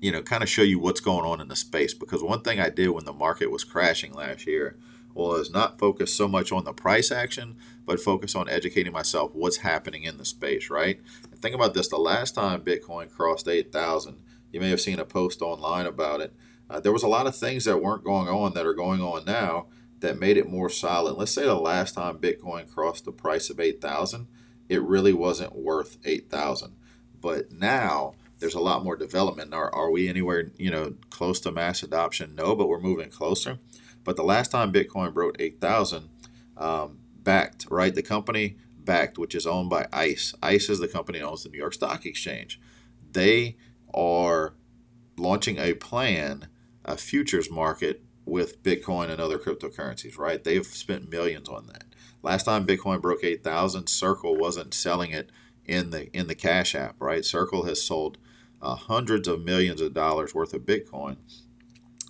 you 0.00 0.12
know, 0.12 0.22
kind 0.22 0.42
of 0.42 0.48
show 0.48 0.62
you 0.62 0.78
what's 0.78 1.00
going 1.00 1.24
on 1.24 1.40
in 1.40 1.48
the 1.48 1.56
space. 1.56 1.94
Because 1.94 2.22
one 2.22 2.42
thing 2.42 2.60
I 2.60 2.70
did 2.70 2.88
when 2.90 3.04
the 3.04 3.12
market 3.12 3.50
was 3.50 3.64
crashing 3.64 4.12
last 4.12 4.46
year 4.46 4.76
was 5.14 5.50
not 5.50 5.78
focus 5.78 6.12
so 6.12 6.26
much 6.26 6.52
on 6.52 6.64
the 6.64 6.72
price 6.72 7.10
action, 7.12 7.56
but 7.84 8.00
focus 8.00 8.34
on 8.34 8.48
educating 8.48 8.92
myself 8.92 9.32
what's 9.34 9.58
happening 9.58 10.02
in 10.02 10.18
the 10.18 10.24
space, 10.24 10.70
right? 10.70 11.00
And 11.30 11.40
think 11.40 11.54
about 11.54 11.74
this 11.74 11.88
the 11.88 11.98
last 11.98 12.34
time 12.34 12.62
Bitcoin 12.62 13.10
crossed 13.10 13.48
8,000, 13.48 14.16
you 14.54 14.60
may 14.60 14.70
have 14.70 14.80
seen 14.80 15.00
a 15.00 15.04
post 15.04 15.42
online 15.42 15.84
about 15.84 16.20
it. 16.20 16.32
Uh, 16.70 16.78
there 16.78 16.92
was 16.92 17.02
a 17.02 17.08
lot 17.08 17.26
of 17.26 17.36
things 17.36 17.64
that 17.64 17.82
weren't 17.82 18.04
going 18.04 18.28
on 18.28 18.54
that 18.54 18.64
are 18.64 18.72
going 18.72 19.00
on 19.00 19.24
now 19.24 19.66
that 19.98 20.18
made 20.18 20.36
it 20.36 20.48
more 20.48 20.70
solid. 20.70 21.14
Let's 21.14 21.32
say 21.32 21.44
the 21.44 21.56
last 21.56 21.96
time 21.96 22.18
Bitcoin 22.18 22.72
crossed 22.72 23.04
the 23.04 23.12
price 23.12 23.50
of 23.50 23.58
8,000, 23.58 24.28
it 24.68 24.80
really 24.80 25.12
wasn't 25.12 25.56
worth 25.56 25.98
8,000. 26.04 26.76
But 27.20 27.50
now 27.50 28.14
there's 28.38 28.54
a 28.54 28.60
lot 28.60 28.84
more 28.84 28.96
development. 28.96 29.52
Are, 29.52 29.74
are 29.74 29.90
we 29.90 30.08
anywhere, 30.08 30.52
you 30.56 30.70
know, 30.70 30.94
close 31.10 31.40
to 31.40 31.50
mass 31.50 31.82
adoption? 31.82 32.36
No, 32.36 32.54
but 32.54 32.68
we're 32.68 32.78
moving 32.78 33.10
closer. 33.10 33.58
But 34.04 34.14
the 34.14 34.22
last 34.22 34.52
time 34.52 34.72
Bitcoin 34.72 35.12
broke 35.12 35.36
8,000, 35.40 36.08
um, 36.56 36.98
Bakkt, 37.20 37.66
right? 37.70 37.94
The 37.94 38.02
company 38.02 38.56
Bakkt, 38.84 39.18
which 39.18 39.34
is 39.34 39.46
owned 39.46 39.70
by 39.70 39.88
ICE. 39.92 40.34
ICE 40.42 40.68
is 40.68 40.78
the 40.78 40.88
company 40.88 41.18
that 41.18 41.26
owns 41.26 41.42
the 41.42 41.48
New 41.48 41.58
York 41.58 41.74
Stock 41.74 42.06
Exchange. 42.06 42.60
They 43.10 43.56
are 43.94 44.54
launching 45.16 45.58
a 45.58 45.74
plan, 45.74 46.48
a 46.84 46.96
futures 46.96 47.50
market 47.50 48.02
with 48.26 48.62
Bitcoin 48.62 49.10
and 49.10 49.20
other 49.20 49.38
cryptocurrencies, 49.38 50.18
right? 50.18 50.42
They've 50.42 50.66
spent 50.66 51.10
millions 51.10 51.48
on 51.48 51.66
that. 51.68 51.84
Last 52.22 52.44
time 52.44 52.66
Bitcoin 52.66 53.00
broke 53.00 53.22
8,000, 53.22 53.86
Circle 53.86 54.36
wasn't 54.36 54.74
selling 54.74 55.10
it 55.10 55.30
in 55.66 55.90
the 55.90 56.10
in 56.16 56.26
the 56.26 56.34
Cash 56.34 56.74
App, 56.74 56.96
right? 56.98 57.24
Circle 57.24 57.64
has 57.64 57.82
sold 57.82 58.18
uh, 58.60 58.74
hundreds 58.74 59.28
of 59.28 59.44
millions 59.44 59.80
of 59.80 59.94
dollars 59.94 60.34
worth 60.34 60.54
of 60.54 60.62
Bitcoin 60.62 61.16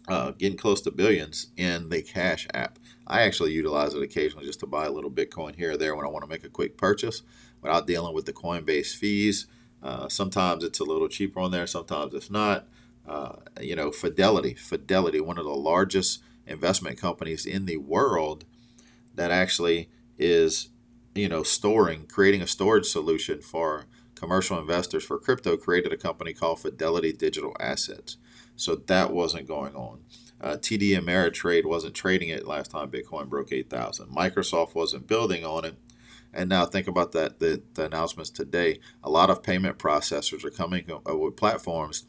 uh, 0.08 0.32
getting 0.32 0.58
close 0.58 0.80
to 0.82 0.90
billions 0.90 1.48
in 1.56 1.88
the 1.88 2.02
Cash 2.02 2.46
app. 2.52 2.78
I 3.06 3.22
actually 3.22 3.52
utilize 3.52 3.94
it 3.94 4.02
occasionally 4.02 4.46
just 4.46 4.60
to 4.60 4.66
buy 4.66 4.86
a 4.86 4.90
little 4.90 5.10
Bitcoin 5.10 5.56
here 5.56 5.72
or 5.72 5.76
there 5.76 5.94
when 5.94 6.06
I 6.06 6.10
want 6.10 6.24
to 6.24 6.30
make 6.30 6.44
a 6.44 6.48
quick 6.48 6.76
purchase 6.76 7.22
without 7.60 7.86
dealing 7.86 8.14
with 8.14 8.26
the 8.26 8.32
Coinbase 8.32 8.94
fees. 8.94 9.46
Uh, 9.84 10.08
sometimes 10.08 10.64
it's 10.64 10.80
a 10.80 10.84
little 10.84 11.08
cheaper 11.08 11.40
on 11.40 11.52
there, 11.52 11.66
sometimes 11.68 12.14
it's 12.14 12.30
not. 12.30 12.66
uh, 13.06 13.36
you 13.60 13.76
know, 13.76 13.90
Fidelity, 13.92 14.54
Fidelity, 14.54 15.20
one 15.20 15.38
of 15.38 15.44
the 15.44 15.50
largest 15.54 16.22
investment 16.46 16.98
companies 16.98 17.46
in 17.46 17.66
the 17.66 17.76
world 17.76 18.44
that 19.14 19.30
actually 19.30 19.90
is, 20.18 20.70
you 21.14 21.28
know, 21.28 21.42
storing, 21.42 22.06
creating 22.06 22.42
a 22.42 22.46
storage 22.46 22.86
solution 22.86 23.42
for 23.42 23.86
commercial 24.14 24.58
investors 24.58 25.04
for 25.04 25.18
crypto, 25.18 25.56
created 25.56 25.92
a 25.92 25.96
company 25.98 26.32
called 26.32 26.60
Fidelity 26.60 27.12
Digital 27.12 27.54
Assets. 27.60 28.16
So 28.56 28.76
that 28.76 29.12
wasn't 29.12 29.48
going 29.48 29.74
on. 29.74 30.00
Uh, 30.40 30.56
TD 30.56 30.98
Ameritrade 30.98 31.66
wasn't 31.66 31.94
trading 31.94 32.28
it 32.28 32.46
last 32.46 32.70
time 32.70 32.90
Bitcoin 32.90 33.28
broke 33.28 33.52
8,000. 33.52 34.08
Microsoft 34.08 34.74
wasn't 34.74 35.06
building 35.06 35.44
on 35.44 35.64
it. 35.64 35.76
And 36.34 36.48
now 36.48 36.66
think 36.66 36.88
about 36.88 37.12
that 37.12 37.38
the, 37.38 37.62
the 37.74 37.84
announcements 37.86 38.30
today. 38.30 38.80
A 39.02 39.10
lot 39.10 39.30
of 39.30 39.42
payment 39.42 39.78
processors 39.78 40.44
are 40.44 40.50
coming 40.50 40.90
with 41.06 41.36
platforms 41.36 42.04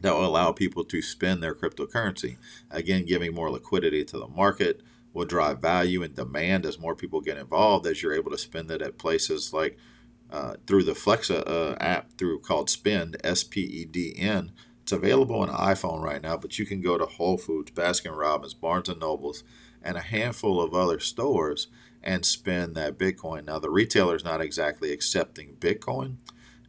that 0.00 0.14
will 0.14 0.26
allow 0.26 0.52
people 0.52 0.84
to 0.84 1.02
spend 1.02 1.42
their 1.42 1.54
cryptocurrency. 1.54 2.36
Again, 2.70 3.04
giving 3.04 3.34
more 3.34 3.50
liquidity 3.50 4.04
to 4.04 4.18
the 4.18 4.28
market 4.28 4.82
will 5.12 5.24
drive 5.24 5.60
value 5.60 6.02
and 6.02 6.14
demand 6.14 6.66
as 6.66 6.78
more 6.78 6.94
people 6.94 7.20
get 7.20 7.38
involved 7.38 7.86
as 7.86 8.02
you're 8.02 8.12
able 8.12 8.30
to 8.30 8.38
spend 8.38 8.70
it 8.70 8.82
at 8.82 8.98
places 8.98 9.52
like 9.52 9.76
uh, 10.30 10.54
through 10.66 10.84
the 10.84 10.92
Flexa 10.92 11.42
uh, 11.48 11.74
app 11.80 12.12
through 12.18 12.38
called 12.40 12.68
Spend 12.68 13.16
S 13.24 13.42
P 13.42 13.62
E 13.62 13.84
D 13.86 14.14
N. 14.16 14.52
It's 14.82 14.92
available 14.92 15.40
on 15.40 15.48
iPhone 15.48 16.02
right 16.02 16.22
now, 16.22 16.36
but 16.36 16.58
you 16.58 16.66
can 16.66 16.80
go 16.80 16.96
to 16.96 17.06
Whole 17.06 17.38
Foods, 17.38 17.72
Baskin 17.72 18.16
Robbins, 18.16 18.54
Barnes 18.54 18.88
and 18.88 19.00
Nobles, 19.00 19.42
and 19.82 19.96
a 19.96 20.00
handful 20.00 20.60
of 20.60 20.74
other 20.74 21.00
stores 21.00 21.68
and 22.02 22.24
spend 22.24 22.74
that 22.74 22.98
Bitcoin. 22.98 23.44
Now 23.44 23.58
the 23.58 23.70
retailer 23.70 24.16
is 24.16 24.24
not 24.24 24.40
exactly 24.40 24.92
accepting 24.92 25.56
Bitcoin 25.60 26.16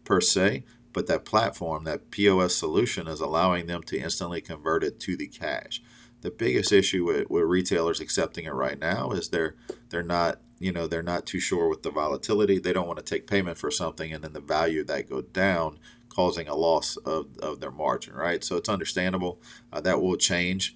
per 0.03 0.21
se, 0.21 0.63
but 0.93 1.07
that 1.07 1.25
platform, 1.25 1.83
that 1.83 2.11
POS 2.11 2.55
solution, 2.55 3.07
is 3.07 3.19
allowing 3.19 3.67
them 3.67 3.83
to 3.83 3.99
instantly 3.99 4.41
convert 4.41 4.83
it 4.83 4.99
to 5.01 5.15
the 5.15 5.27
cash. 5.27 5.81
The 6.21 6.31
biggest 6.31 6.71
issue 6.71 7.05
with, 7.05 7.29
with 7.29 7.43
retailers 7.43 7.99
accepting 7.99 8.45
it 8.45 8.53
right 8.53 8.79
now 8.79 9.11
is 9.11 9.29
they're 9.29 9.55
they're 9.89 10.03
not 10.03 10.39
you 10.59 10.71
know 10.71 10.87
they're 10.87 11.01
not 11.01 11.25
too 11.25 11.39
sure 11.39 11.69
with 11.69 11.83
the 11.83 11.91
volatility. 11.91 12.59
They 12.59 12.73
don't 12.73 12.87
want 12.87 12.97
to 12.97 13.05
take 13.05 13.27
payment 13.27 13.57
for 13.57 13.71
something 13.71 14.11
and 14.11 14.23
then 14.23 14.33
the 14.33 14.41
value 14.41 14.83
that 14.85 15.09
go 15.09 15.21
down, 15.21 15.79
causing 16.09 16.47
a 16.47 16.55
loss 16.55 16.97
of, 16.97 17.37
of 17.37 17.61
their 17.61 17.71
margin. 17.71 18.13
Right. 18.15 18.43
So 18.43 18.57
it's 18.57 18.67
understandable 18.67 19.39
uh, 19.71 19.79
that 19.81 20.01
will 20.01 20.17
change 20.17 20.75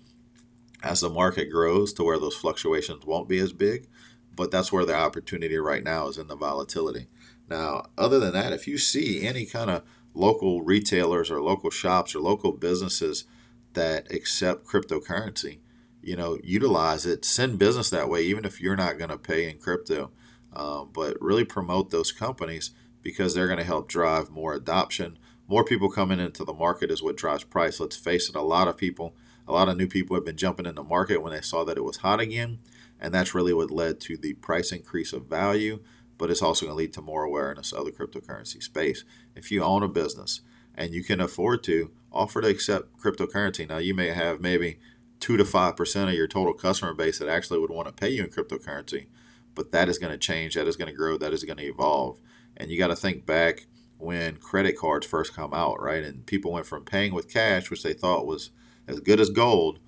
as 0.84 1.02
the 1.02 1.10
market 1.10 1.50
grows 1.50 1.94
to 1.94 2.04
where 2.04 2.20
those 2.20 2.36
fluctuations 2.36 3.06
won't 3.06 3.30
be 3.30 3.40
as 3.40 3.54
big. 3.54 3.88
But 4.36 4.52
that's 4.52 4.72
where 4.72 4.86
the 4.86 4.96
opportunity 4.96 5.58
right 5.58 5.84
now 5.84 6.08
is 6.08 6.18
in 6.18 6.28
the 6.28 6.36
volatility. 6.36 7.08
Now, 7.50 7.86
other 7.98 8.20
than 8.20 8.34
that, 8.34 8.54
if 8.54 8.68
you 8.68 8.78
see 8.78 9.28
any 9.28 9.46
kind 9.46 9.70
of 9.70 9.84
local 10.14 10.62
retailers 10.62 11.30
or 11.30 11.42
local 11.42 11.70
shops 11.70 12.16
or 12.16 12.20
local 12.20 12.52
businesses 12.52 13.26
that 13.74 14.12
accept 14.12 14.66
cryptocurrency, 14.66 15.60
you 16.02 16.16
know, 16.16 16.38
utilize 16.44 17.06
it, 17.06 17.26
send 17.26 17.60
business 17.60 17.90
that 17.90 18.10
way, 18.10 18.24
even 18.24 18.46
if 18.46 18.60
you're 18.60 18.76
not 18.76 18.98
going 18.98 19.10
to 19.10 19.18
pay 19.18 19.50
in 19.50 19.58
crypto. 19.58 20.12
Um, 20.56 20.92
but 20.94 21.20
really 21.20 21.46
promote 21.46 21.90
those 21.90 22.12
companies 22.12 22.72
because 23.02 23.34
they're 23.34 23.48
going 23.48 23.58
to 23.58 23.66
help 23.66 23.90
drive 23.90 24.30
more 24.30 24.54
adoption. 24.54 25.18
More 25.48 25.66
people 25.66 25.90
coming 25.90 26.20
into 26.20 26.46
the 26.46 26.54
market 26.54 26.92
is 26.92 27.02
what 27.02 27.18
drives 27.18 27.44
price. 27.44 27.80
Let's 27.80 27.98
face 27.98 28.30
it, 28.30 28.36
a 28.36 28.42
lot 28.42 28.68
of 28.68 28.78
people, 28.78 29.16
a 29.48 29.52
lot 29.52 29.68
of 29.68 29.78
new 29.78 29.88
people 29.88 30.16
have 30.16 30.26
been 30.26 30.38
jumping 30.38 30.68
in 30.68 30.76
the 30.76 30.84
market 30.84 31.24
when 31.24 31.34
they 31.34 31.42
saw 31.42 31.64
that 31.64 31.78
it 31.78 31.84
was 31.84 31.98
hot 31.98 32.20
again. 32.20 32.60
And 33.04 33.14
that's 33.14 33.36
really 33.36 33.54
what 33.54 33.70
led 33.70 34.00
to 34.02 34.18
the 34.18 34.34
price 34.34 34.72
increase 34.72 35.14
of 35.14 35.28
value 35.28 35.82
but 36.18 36.30
it's 36.30 36.42
also 36.42 36.66
going 36.66 36.74
to 36.74 36.78
lead 36.78 36.94
to 36.94 37.02
more 37.02 37.24
awareness 37.24 37.72
of 37.72 37.86
the 37.86 37.92
cryptocurrency 37.92 38.62
space. 38.62 39.04
If 39.36 39.52
you 39.52 39.64
own 39.64 39.84
a 39.84 39.88
business 39.88 40.42
and 40.76 40.94
you 40.94 41.04
can 41.04 41.20
afford 41.20 41.64
to, 41.64 41.92
offer 42.12 42.42
to 42.42 42.48
accept 42.48 42.98
cryptocurrency. 42.98 43.68
Now, 43.68 43.78
you 43.78 43.94
may 43.94 44.10
have 44.10 44.40
maybe 44.40 44.80
2 45.20 45.38
to 45.38 45.44
5% 45.44 46.08
of 46.08 46.14
your 46.14 46.28
total 46.28 46.54
customer 46.54 46.94
base 46.94 47.20
that 47.20 47.28
actually 47.28 47.60
would 47.60 47.72
want 47.72 47.88
to 47.88 47.94
pay 47.94 48.10
you 48.10 48.24
in 48.24 48.30
cryptocurrency, 48.30 49.08
but 49.56 49.72
that 49.72 49.90
is 49.90 49.98
going 49.98 50.12
to 50.12 50.18
change, 50.18 50.56
that 50.56 50.68
is 50.68 50.76
going 50.76 50.90
to 50.90 50.96
grow, 50.96 51.18
that 51.18 51.34
is 51.34 51.44
going 51.44 51.58
to 51.58 51.66
evolve. 51.66 52.20
And 52.56 52.72
you 52.72 52.78
got 52.78 52.88
to 52.88 52.96
think 52.96 53.26
back 53.26 53.68
when 53.98 54.38
credit 54.38 54.78
cards 54.78 55.08
first 55.08 55.34
come 55.34 55.54
out, 55.54 55.82
right? 55.82 56.04
And 56.04 56.26
people 56.26 56.52
went 56.52 56.68
from 56.68 56.86
paying 56.86 57.14
with 57.14 57.32
cash, 57.32 57.70
which 57.70 57.84
they 57.84 57.94
thought 57.94 58.28
was 58.28 58.52
as 58.88 59.00
good 59.00 59.20
as 59.20 59.30
gold, 59.30 59.80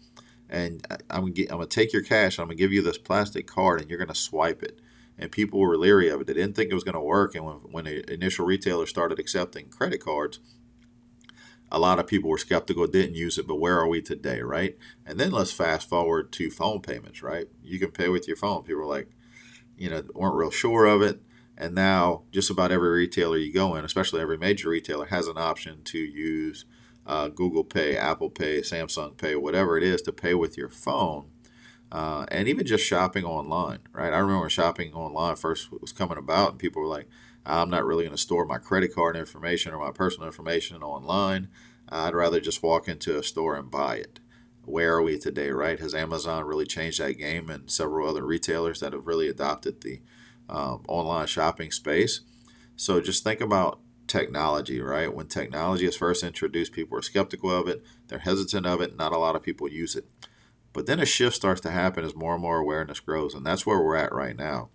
and 0.55 0.85
I'm 1.09 1.21
gonna, 1.21 1.31
get, 1.31 1.51
I'm 1.51 1.57
gonna 1.57 1.67
take 1.67 1.93
your 1.93 2.03
cash, 2.03 2.39
I'm 2.39 2.45
gonna 2.45 2.55
give 2.55 2.73
you 2.73 2.81
this 2.81 2.97
plastic 2.97 3.47
card, 3.47 3.81
and 3.81 3.89
you're 3.89 3.99
gonna 3.99 4.15
swipe 4.15 4.63
it 4.63 4.79
and 5.17 5.31
people 5.31 5.59
were 5.59 5.77
leery 5.77 6.09
of 6.09 6.21
it. 6.21 6.27
They 6.27 6.33
didn't 6.33 6.55
think 6.55 6.71
it 6.71 6.75
was 6.75 6.83
to 6.83 6.99
work. 6.99 7.35
And 7.35 7.45
when, 7.45 7.55
when 7.71 7.85
the 7.85 8.13
initial 8.13 8.45
retailers 8.45 8.89
started 8.89 9.19
accepting 9.19 9.69
credit 9.69 10.03
cards, 10.03 10.39
a 11.71 11.79
lot 11.79 11.99
of 11.99 12.07
people 12.07 12.29
were 12.29 12.37
skeptical, 12.37 12.85
didn't 12.87 13.15
use 13.15 13.37
it. 13.37 13.47
But 13.47 13.55
where 13.55 13.79
are 13.79 13.87
we 13.87 14.01
today, 14.01 14.41
right? 14.41 14.77
And 15.05 15.19
then 15.19 15.31
let's 15.31 15.51
fast 15.51 15.89
forward 15.89 16.31
to 16.33 16.51
phone 16.51 16.81
payments, 16.81 17.23
right? 17.23 17.47
You 17.63 17.79
can 17.79 17.91
pay 17.91 18.09
with 18.09 18.27
your 18.27 18.37
phone. 18.37 18.63
People 18.63 18.81
were 18.81 18.87
like, 18.87 19.09
you 19.77 19.89
know, 19.89 20.03
weren't 20.13 20.35
real 20.35 20.51
sure 20.51 20.85
of 20.85 21.01
it. 21.01 21.21
And 21.57 21.73
now 21.73 22.23
just 22.31 22.49
about 22.49 22.71
every 22.71 22.89
retailer 22.89 23.37
you 23.37 23.53
go 23.53 23.75
in, 23.75 23.85
especially 23.85 24.21
every 24.21 24.37
major 24.37 24.69
retailer, 24.69 25.05
has 25.05 25.27
an 25.27 25.37
option 25.37 25.83
to 25.85 25.97
use 25.97 26.65
uh, 27.05 27.27
Google 27.27 27.63
Pay, 27.63 27.97
Apple 27.97 28.29
Pay, 28.29 28.61
Samsung 28.61 29.17
Pay, 29.17 29.35
whatever 29.35 29.77
it 29.77 29.83
is 29.83 30.01
to 30.03 30.11
pay 30.11 30.33
with 30.33 30.57
your 30.57 30.69
phone 30.69 31.29
uh, 31.91 32.25
and 32.29 32.47
even 32.47 32.65
just 32.65 32.83
shopping 32.83 33.23
online, 33.23 33.79
right? 33.93 34.13
I 34.13 34.17
remember 34.17 34.49
shopping 34.49 34.93
online 34.93 35.35
first 35.35 35.71
was 35.71 35.91
coming 35.91 36.17
about, 36.17 36.51
and 36.51 36.59
people 36.59 36.81
were 36.81 36.87
like, 36.87 37.07
"I'm 37.45 37.69
not 37.69 37.85
really 37.85 38.03
going 38.03 38.15
to 38.15 38.21
store 38.21 38.45
my 38.45 38.57
credit 38.57 38.93
card 38.93 39.15
information 39.15 39.73
or 39.73 39.79
my 39.79 39.91
personal 39.91 40.27
information 40.27 40.81
online. 40.83 41.49
I'd 41.87 42.15
rather 42.15 42.39
just 42.39 42.63
walk 42.63 42.87
into 42.87 43.17
a 43.17 43.23
store 43.23 43.55
and 43.55 43.69
buy 43.69 43.95
it." 43.97 44.19
Where 44.63 44.95
are 44.95 45.03
we 45.03 45.19
today, 45.19 45.51
right? 45.51 45.79
Has 45.79 45.93
Amazon 45.93 46.43
really 46.43 46.65
changed 46.65 46.99
that 46.99 47.13
game, 47.13 47.49
and 47.49 47.69
several 47.69 48.09
other 48.09 48.25
retailers 48.25 48.79
that 48.79 48.93
have 48.93 49.07
really 49.07 49.29
adopted 49.29 49.81
the 49.81 50.01
um, 50.49 50.83
online 50.87 51.27
shopping 51.27 51.71
space? 51.71 52.21
So 52.75 52.99
just 52.99 53.23
think 53.23 53.41
about 53.41 53.79
technology, 54.15 54.81
right? 54.81 55.13
When 55.13 55.27
technology 55.27 55.85
is 55.85 55.97
first 55.97 56.23
introduced, 56.23 56.71
people 56.71 56.97
are 56.97 57.01
skeptical 57.01 57.51
of 57.51 57.67
it, 57.67 57.83
they're 58.07 58.19
hesitant 58.19 58.65
of 58.65 58.81
it, 58.81 58.97
not 58.97 59.11
a 59.11 59.17
lot 59.17 59.35
of 59.35 59.43
people 59.43 59.67
use 59.67 59.95
it. 59.95 60.05
But 60.71 60.85
then 60.85 60.99
a 60.99 61.05
shift 61.05 61.35
starts 61.35 61.61
to 61.61 61.71
happen 61.71 62.05
as 62.05 62.15
more 62.15 62.33
and 62.33 62.41
more 62.41 62.57
awareness 62.57 62.99
grows, 62.99 63.33
and 63.33 63.45
that's 63.45 63.65
where 63.65 63.81
we're 63.81 63.95
at 63.97 64.13
right 64.13 64.37
now. 64.37 64.69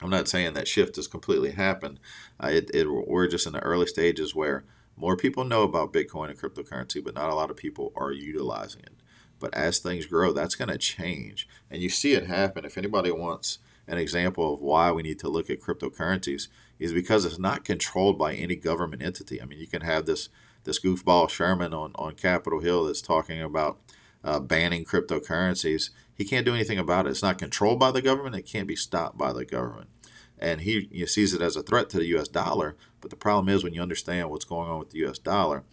I'm 0.00 0.10
not 0.10 0.28
saying 0.28 0.54
that 0.54 0.68
shift 0.68 0.96
has 0.96 1.06
completely 1.06 1.52
happened. 1.52 2.00
Uh, 2.42 2.48
it, 2.48 2.70
it, 2.74 2.86
we're 2.86 3.28
just 3.28 3.46
in 3.46 3.52
the 3.52 3.60
early 3.60 3.86
stages 3.86 4.34
where 4.34 4.64
more 4.96 5.16
people 5.16 5.44
know 5.44 5.62
about 5.62 5.92
Bitcoin 5.92 6.30
and 6.30 6.38
cryptocurrency, 6.38 7.02
but 7.02 7.14
not 7.14 7.30
a 7.30 7.34
lot 7.34 7.50
of 7.50 7.56
people 7.56 7.92
are 7.96 8.12
utilizing 8.12 8.82
it. 8.82 8.94
But 9.38 9.54
as 9.54 9.78
things 9.78 10.06
grow, 10.06 10.32
that's 10.32 10.54
going 10.56 10.68
to 10.68 10.78
change. 10.78 11.48
And 11.70 11.80
you 11.80 11.88
see 11.88 12.12
it 12.12 12.26
happen. 12.26 12.64
If 12.64 12.76
anybody 12.78 13.10
wants 13.10 13.58
an 13.86 13.98
example 13.98 14.52
of 14.52 14.60
why 14.60 14.90
we 14.92 15.02
need 15.02 15.18
to 15.20 15.28
look 15.28 15.50
at 15.50 15.60
cryptocurrencies, 15.60 16.48
is 16.78 16.92
because 16.92 17.24
it's 17.24 17.38
not 17.38 17.64
controlled 17.64 18.18
by 18.18 18.34
any 18.34 18.56
government 18.56 19.02
entity. 19.02 19.40
I 19.40 19.44
mean, 19.44 19.58
you 19.58 19.66
can 19.66 19.82
have 19.82 20.06
this 20.06 20.28
this 20.64 20.80
goofball 20.80 21.28
Sherman 21.28 21.74
on, 21.74 21.92
on 21.94 22.14
Capitol 22.14 22.60
Hill 22.60 22.84
that's 22.84 23.02
talking 23.02 23.40
about 23.42 23.78
uh, 24.24 24.40
banning 24.40 24.84
cryptocurrencies. 24.84 25.90
He 26.14 26.24
can't 26.24 26.46
do 26.46 26.54
anything 26.54 26.78
about 26.78 27.06
it. 27.06 27.10
It's 27.10 27.22
not 27.22 27.38
controlled 27.38 27.78
by 27.78 27.90
the 27.90 28.02
government. 28.02 28.36
It 28.36 28.46
can't 28.46 28.66
be 28.66 28.76
stopped 28.76 29.18
by 29.18 29.32
the 29.32 29.44
government. 29.44 29.90
And 30.38 30.62
he 30.62 30.88
you 30.90 31.00
know, 31.00 31.06
sees 31.06 31.34
it 31.34 31.42
as 31.42 31.56
a 31.56 31.62
threat 31.62 31.90
to 31.90 31.98
the 31.98 32.06
U.S. 32.06 32.28
dollar. 32.28 32.76
But 33.00 33.10
the 33.10 33.16
problem 33.16 33.54
is 33.54 33.62
when 33.62 33.74
you 33.74 33.82
understand 33.82 34.30
what's 34.30 34.44
going 34.44 34.70
on 34.70 34.78
with 34.78 34.90
the 34.90 35.00
U.S. 35.00 35.18
dollar, 35.18 35.64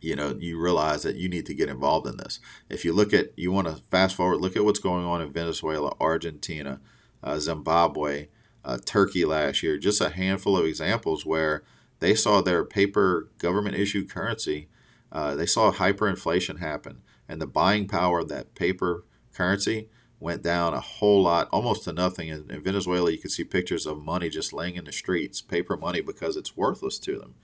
you 0.00 0.14
know, 0.14 0.36
you 0.38 0.60
realize 0.60 1.02
that 1.02 1.16
you 1.16 1.28
need 1.28 1.46
to 1.46 1.54
get 1.54 1.68
involved 1.68 2.06
in 2.06 2.18
this. 2.18 2.38
If 2.68 2.84
you 2.84 2.92
look 2.92 3.12
at, 3.12 3.36
you 3.36 3.50
want 3.50 3.66
to 3.66 3.82
fast 3.90 4.14
forward, 4.14 4.40
look 4.40 4.56
at 4.56 4.64
what's 4.64 4.78
going 4.78 5.04
on 5.04 5.20
in 5.20 5.32
Venezuela, 5.32 5.94
Argentina, 6.00 6.80
uh, 7.22 7.38
Zimbabwe, 7.38 8.28
uh, 8.68 8.78
Turkey 8.84 9.24
last 9.24 9.62
year, 9.62 9.78
just 9.78 10.00
a 10.00 10.10
handful 10.10 10.56
of 10.56 10.66
examples 10.66 11.24
where 11.24 11.62
they 12.00 12.14
saw 12.14 12.40
their 12.40 12.64
paper 12.64 13.28
government 13.38 13.76
issued 13.76 14.10
currency, 14.10 14.68
uh, 15.10 15.34
they 15.34 15.46
saw 15.46 15.72
hyperinflation 15.72 16.58
happen 16.58 17.00
and 17.28 17.40
the 17.40 17.46
buying 17.46 17.86
power 17.86 18.20
of 18.20 18.28
that 18.28 18.54
paper 18.54 19.04
currency 19.34 19.88
went 20.18 20.42
down 20.42 20.74
a 20.74 20.80
whole 20.80 21.22
lot, 21.22 21.48
almost 21.52 21.84
to 21.84 21.92
nothing. 21.92 22.28
In, 22.28 22.50
in, 22.50 22.60
Venezuela, 22.60 23.10
you 23.10 23.18
can 23.18 23.30
see 23.30 23.44
pictures 23.44 23.86
of 23.86 24.02
money 24.02 24.28
just 24.28 24.52
laying 24.52 24.74
in 24.74 24.84
the 24.84 24.92
streets, 24.92 25.40
paper 25.40 25.76
money, 25.76 26.00
because 26.00 26.36
it's 26.36 26.56
worthless 26.56 26.98
to 27.00 27.18
them. 27.18 27.34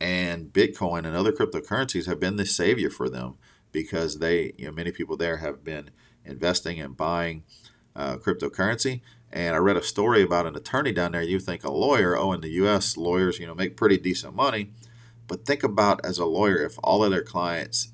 And 0.00 0.52
Bitcoin 0.52 1.04
and 1.04 1.16
other 1.16 1.32
cryptocurrencies 1.32 2.06
have 2.06 2.20
been 2.20 2.36
the 2.36 2.46
savior 2.46 2.90
for 2.90 3.10
them 3.10 3.34
because 3.72 4.18
they, 4.18 4.52
you 4.56 4.66
know, 4.66 4.72
many 4.72 4.92
people 4.92 5.16
there 5.16 5.38
have 5.38 5.64
been 5.64 5.90
investing 6.24 6.80
and 6.80 6.96
buying 6.96 7.44
uh, 7.94 8.16
cryptocurrency. 8.16 9.00
And 9.32 9.54
I 9.54 9.58
read 9.58 9.76
a 9.76 9.82
story 9.82 10.22
about 10.22 10.46
an 10.46 10.56
attorney 10.56 10.92
down 10.92 11.12
there. 11.12 11.22
You 11.22 11.38
think 11.38 11.64
a 11.64 11.70
lawyer? 11.70 12.16
Oh, 12.16 12.32
in 12.32 12.40
the 12.40 12.50
U.S., 12.50 12.96
lawyers, 12.96 13.38
you 13.38 13.46
know, 13.46 13.54
make 13.54 13.76
pretty 13.76 13.98
decent 13.98 14.34
money. 14.34 14.70
But 15.26 15.44
think 15.44 15.62
about 15.62 16.04
as 16.04 16.18
a 16.18 16.26
lawyer, 16.26 16.62
if 16.62 16.78
all 16.82 17.04
of 17.04 17.10
their 17.10 17.24
clients 17.24 17.88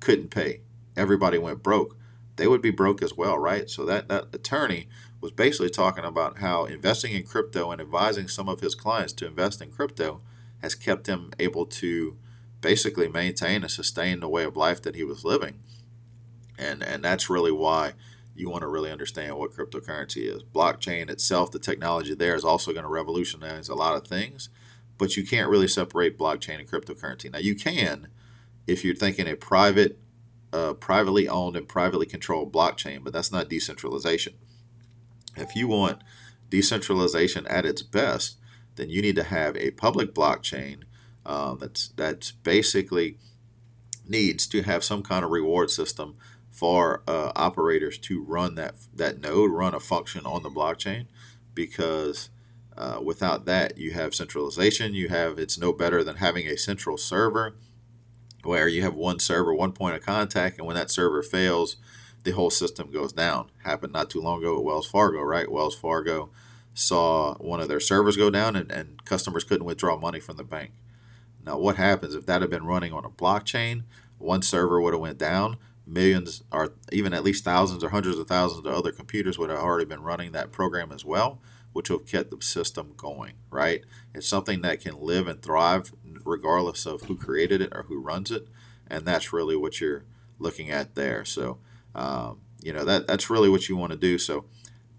couldn't 0.00 0.30
pay, 0.30 0.60
everybody 0.96 1.38
went 1.38 1.62
broke, 1.62 1.96
they 2.36 2.46
would 2.46 2.60
be 2.60 2.70
broke 2.70 3.02
as 3.02 3.14
well, 3.14 3.38
right? 3.38 3.68
So 3.68 3.84
that, 3.86 4.08
that 4.08 4.34
attorney 4.34 4.88
was 5.20 5.32
basically 5.32 5.70
talking 5.70 6.04
about 6.04 6.38
how 6.38 6.66
investing 6.66 7.12
in 7.12 7.24
crypto 7.24 7.70
and 7.70 7.80
advising 7.80 8.28
some 8.28 8.48
of 8.48 8.60
his 8.60 8.74
clients 8.74 9.14
to 9.14 9.26
invest 9.26 9.62
in 9.62 9.70
crypto 9.70 10.20
has 10.62 10.74
kept 10.74 11.06
him 11.06 11.32
able 11.38 11.66
to 11.66 12.16
basically 12.60 13.08
maintain 13.08 13.62
and 13.62 13.70
sustain 13.70 14.20
the 14.20 14.28
way 14.28 14.44
of 14.44 14.56
life 14.56 14.82
that 14.82 14.94
he 14.94 15.04
was 15.04 15.24
living. 15.24 15.60
And 16.58 16.82
and 16.82 17.04
that's 17.04 17.30
really 17.30 17.52
why 17.52 17.92
you 18.36 18.50
want 18.50 18.62
to 18.62 18.68
really 18.68 18.90
understand 18.90 19.36
what 19.36 19.52
cryptocurrency 19.52 20.24
is. 20.34 20.42
Blockchain 20.42 21.10
itself, 21.10 21.50
the 21.50 21.58
technology 21.58 22.14
there 22.14 22.34
is 22.34 22.44
also 22.44 22.72
going 22.72 22.84
to 22.84 22.88
revolutionize 22.88 23.68
a 23.68 23.74
lot 23.74 23.96
of 23.96 24.06
things, 24.06 24.48
but 24.98 25.16
you 25.16 25.26
can't 25.26 25.50
really 25.50 25.68
separate 25.68 26.18
blockchain 26.18 26.58
and 26.58 26.70
cryptocurrency. 26.70 27.32
Now 27.32 27.38
you 27.38 27.54
can 27.54 28.08
if 28.66 28.84
you're 28.84 28.94
thinking 28.94 29.28
a 29.28 29.36
private 29.36 29.98
uh, 30.52 30.72
privately 30.74 31.28
owned 31.28 31.56
and 31.56 31.68
privately 31.68 32.06
controlled 32.06 32.52
blockchain, 32.52 33.02
but 33.04 33.12
that's 33.12 33.32
not 33.32 33.48
decentralization. 33.48 34.34
If 35.36 35.54
you 35.54 35.68
want 35.68 36.02
decentralization 36.48 37.46
at 37.46 37.66
its 37.66 37.82
best, 37.82 38.38
then 38.76 38.88
you 38.88 39.02
need 39.02 39.16
to 39.16 39.24
have 39.24 39.56
a 39.56 39.72
public 39.72 40.14
blockchain 40.14 40.84
um, 41.24 41.58
that's 41.60 41.88
that's 41.88 42.32
basically 42.32 43.18
needs 44.08 44.46
to 44.46 44.62
have 44.62 44.84
some 44.84 45.02
kind 45.02 45.24
of 45.24 45.30
reward 45.30 45.70
system 45.70 46.16
for 46.56 47.02
uh, 47.06 47.32
operators 47.36 47.98
to 47.98 48.22
run 48.22 48.54
that 48.54 48.74
that 48.94 49.20
node, 49.20 49.52
run 49.52 49.74
a 49.74 49.80
function 49.80 50.24
on 50.24 50.42
the 50.42 50.48
blockchain, 50.48 51.04
because 51.52 52.30
uh, 52.78 52.98
without 53.02 53.44
that 53.44 53.76
you 53.76 53.92
have 53.92 54.14
centralization. 54.14 54.94
You 54.94 55.08
have 55.08 55.38
it's 55.38 55.58
no 55.58 55.72
better 55.72 56.02
than 56.02 56.16
having 56.16 56.46
a 56.46 56.56
central 56.56 56.96
server 56.96 57.54
where 58.42 58.68
you 58.68 58.82
have 58.82 58.94
one 58.94 59.18
server, 59.18 59.52
one 59.52 59.72
point 59.72 59.96
of 59.96 60.02
contact, 60.02 60.56
and 60.56 60.66
when 60.66 60.76
that 60.76 60.90
server 60.90 61.22
fails, 61.22 61.76
the 62.24 62.30
whole 62.30 62.50
system 62.50 62.90
goes 62.90 63.12
down. 63.12 63.50
Happened 63.64 63.92
not 63.92 64.08
too 64.08 64.20
long 64.20 64.38
ago 64.38 64.56
at 64.56 64.64
Wells 64.64 64.88
Fargo, 64.88 65.20
right? 65.20 65.50
Wells 65.50 65.76
Fargo 65.76 66.30
saw 66.72 67.34
one 67.34 67.60
of 67.60 67.68
their 67.68 67.80
servers 67.80 68.16
go 68.16 68.30
down 68.30 68.56
and, 68.56 68.70
and 68.70 69.04
customers 69.04 69.44
couldn't 69.44 69.66
withdraw 69.66 69.98
money 69.98 70.20
from 70.20 70.36
the 70.36 70.44
bank. 70.44 70.70
Now, 71.44 71.58
what 71.58 71.76
happens 71.76 72.14
if 72.14 72.24
that 72.26 72.40
had 72.40 72.50
been 72.50 72.66
running 72.66 72.92
on 72.92 73.04
a 73.04 73.10
blockchain? 73.10 73.82
One 74.18 74.42
server 74.42 74.80
would 74.80 74.94
have 74.94 75.00
went 75.00 75.18
down. 75.18 75.58
Millions, 75.86 76.42
or 76.50 76.72
even 76.90 77.12
at 77.12 77.22
least 77.22 77.44
thousands 77.44 77.84
or 77.84 77.90
hundreds 77.90 78.18
of 78.18 78.26
thousands 78.26 78.66
of 78.66 78.72
other 78.72 78.92
computers 78.92 79.38
would 79.38 79.50
have 79.50 79.60
already 79.60 79.84
been 79.84 80.02
running 80.02 80.32
that 80.32 80.52
program 80.52 80.90
as 80.90 81.04
well, 81.04 81.40
which 81.72 81.90
would 81.90 82.00
have 82.00 82.08
kept 82.08 82.30
the 82.30 82.44
system 82.44 82.94
going. 82.96 83.34
Right? 83.50 83.84
It's 84.14 84.28
something 84.28 84.62
that 84.62 84.80
can 84.80 85.00
live 85.00 85.28
and 85.28 85.42
thrive 85.42 85.92
regardless 86.24 86.86
of 86.86 87.02
who 87.02 87.16
created 87.16 87.60
it 87.60 87.72
or 87.72 87.84
who 87.84 88.00
runs 88.00 88.30
it, 88.30 88.48
and 88.88 89.06
that's 89.06 89.32
really 89.32 89.56
what 89.56 89.80
you're 89.80 90.04
looking 90.38 90.70
at 90.70 90.94
there. 90.96 91.24
So, 91.24 91.58
um, 91.94 92.40
you 92.62 92.72
know 92.72 92.84
that 92.84 93.06
that's 93.06 93.30
really 93.30 93.48
what 93.48 93.68
you 93.68 93.76
want 93.76 93.92
to 93.92 93.98
do. 93.98 94.18
So, 94.18 94.46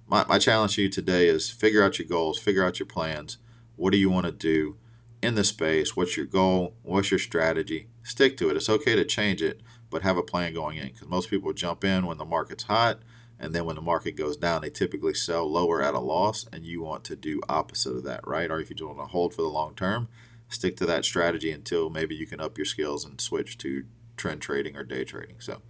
my, 0.07 0.25
my 0.25 0.39
challenge 0.39 0.75
to 0.75 0.83
you 0.83 0.89
today 0.89 1.27
is 1.27 1.49
figure 1.49 1.83
out 1.83 1.99
your 1.99 2.07
goals, 2.07 2.39
figure 2.39 2.65
out 2.65 2.79
your 2.79 2.87
plans. 2.87 3.37
What 3.75 3.91
do 3.91 3.97
you 3.97 4.09
want 4.09 4.25
to 4.25 4.31
do? 4.31 4.77
in 5.21 5.35
the 5.35 5.43
space. 5.43 5.95
What's 5.95 6.17
your 6.17 6.25
goal? 6.25 6.75
What's 6.83 7.11
your 7.11 7.19
strategy? 7.19 7.87
Stick 8.03 8.37
to 8.37 8.49
it. 8.49 8.57
It's 8.57 8.69
okay 8.69 8.95
to 8.95 9.03
change 9.03 9.41
it, 9.41 9.61
but 9.89 10.01
have 10.01 10.17
a 10.17 10.23
plan 10.23 10.53
going 10.53 10.77
in 10.77 10.87
because 10.87 11.07
most 11.07 11.29
people 11.29 11.53
jump 11.53 11.83
in 11.83 12.05
when 12.05 12.17
the 12.17 12.25
market's 12.25 12.63
hot, 12.63 12.99
and 13.39 13.53
then 13.53 13.65
when 13.65 13.75
the 13.75 13.81
market 13.81 14.15
goes 14.15 14.35
down, 14.35 14.61
they 14.61 14.69
typically 14.69 15.13
sell 15.13 15.49
lower 15.49 15.81
at 15.81 15.93
a 15.93 15.99
loss, 15.99 16.45
and 16.51 16.65
you 16.65 16.81
want 16.81 17.03
to 17.05 17.15
do 17.15 17.41
opposite 17.47 17.95
of 17.95 18.03
that, 18.03 18.25
right? 18.27 18.49
Or 18.49 18.59
if 18.59 18.69
you 18.69 18.87
want 18.87 18.99
to 18.99 19.05
hold 19.05 19.33
for 19.33 19.41
the 19.41 19.47
long 19.47 19.75
term, 19.75 20.07
stick 20.49 20.77
to 20.77 20.85
that 20.85 21.05
strategy 21.05 21.51
until 21.51 21.89
maybe 21.89 22.15
you 22.15 22.25
can 22.25 22.39
up 22.39 22.57
your 22.57 22.65
skills 22.65 23.05
and 23.05 23.21
switch 23.21 23.57
to 23.59 23.85
trend 24.15 24.41
trading 24.41 24.75
or 24.75 24.83
day 24.83 25.03
trading. 25.03 25.39
So 25.39 25.61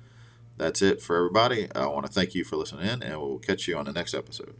that's 0.55 0.81
it 0.81 1.01
for 1.01 1.17
everybody. 1.17 1.67
I 1.75 1.85
want 1.87 2.05
to 2.05 2.11
thank 2.11 2.33
you 2.33 2.43
for 2.43 2.55
listening 2.55 2.87
in, 2.87 3.03
and 3.03 3.19
we'll 3.19 3.39
catch 3.39 3.67
you 3.67 3.77
on 3.77 3.85
the 3.85 3.93
next 3.93 4.13
episode. 4.13 4.55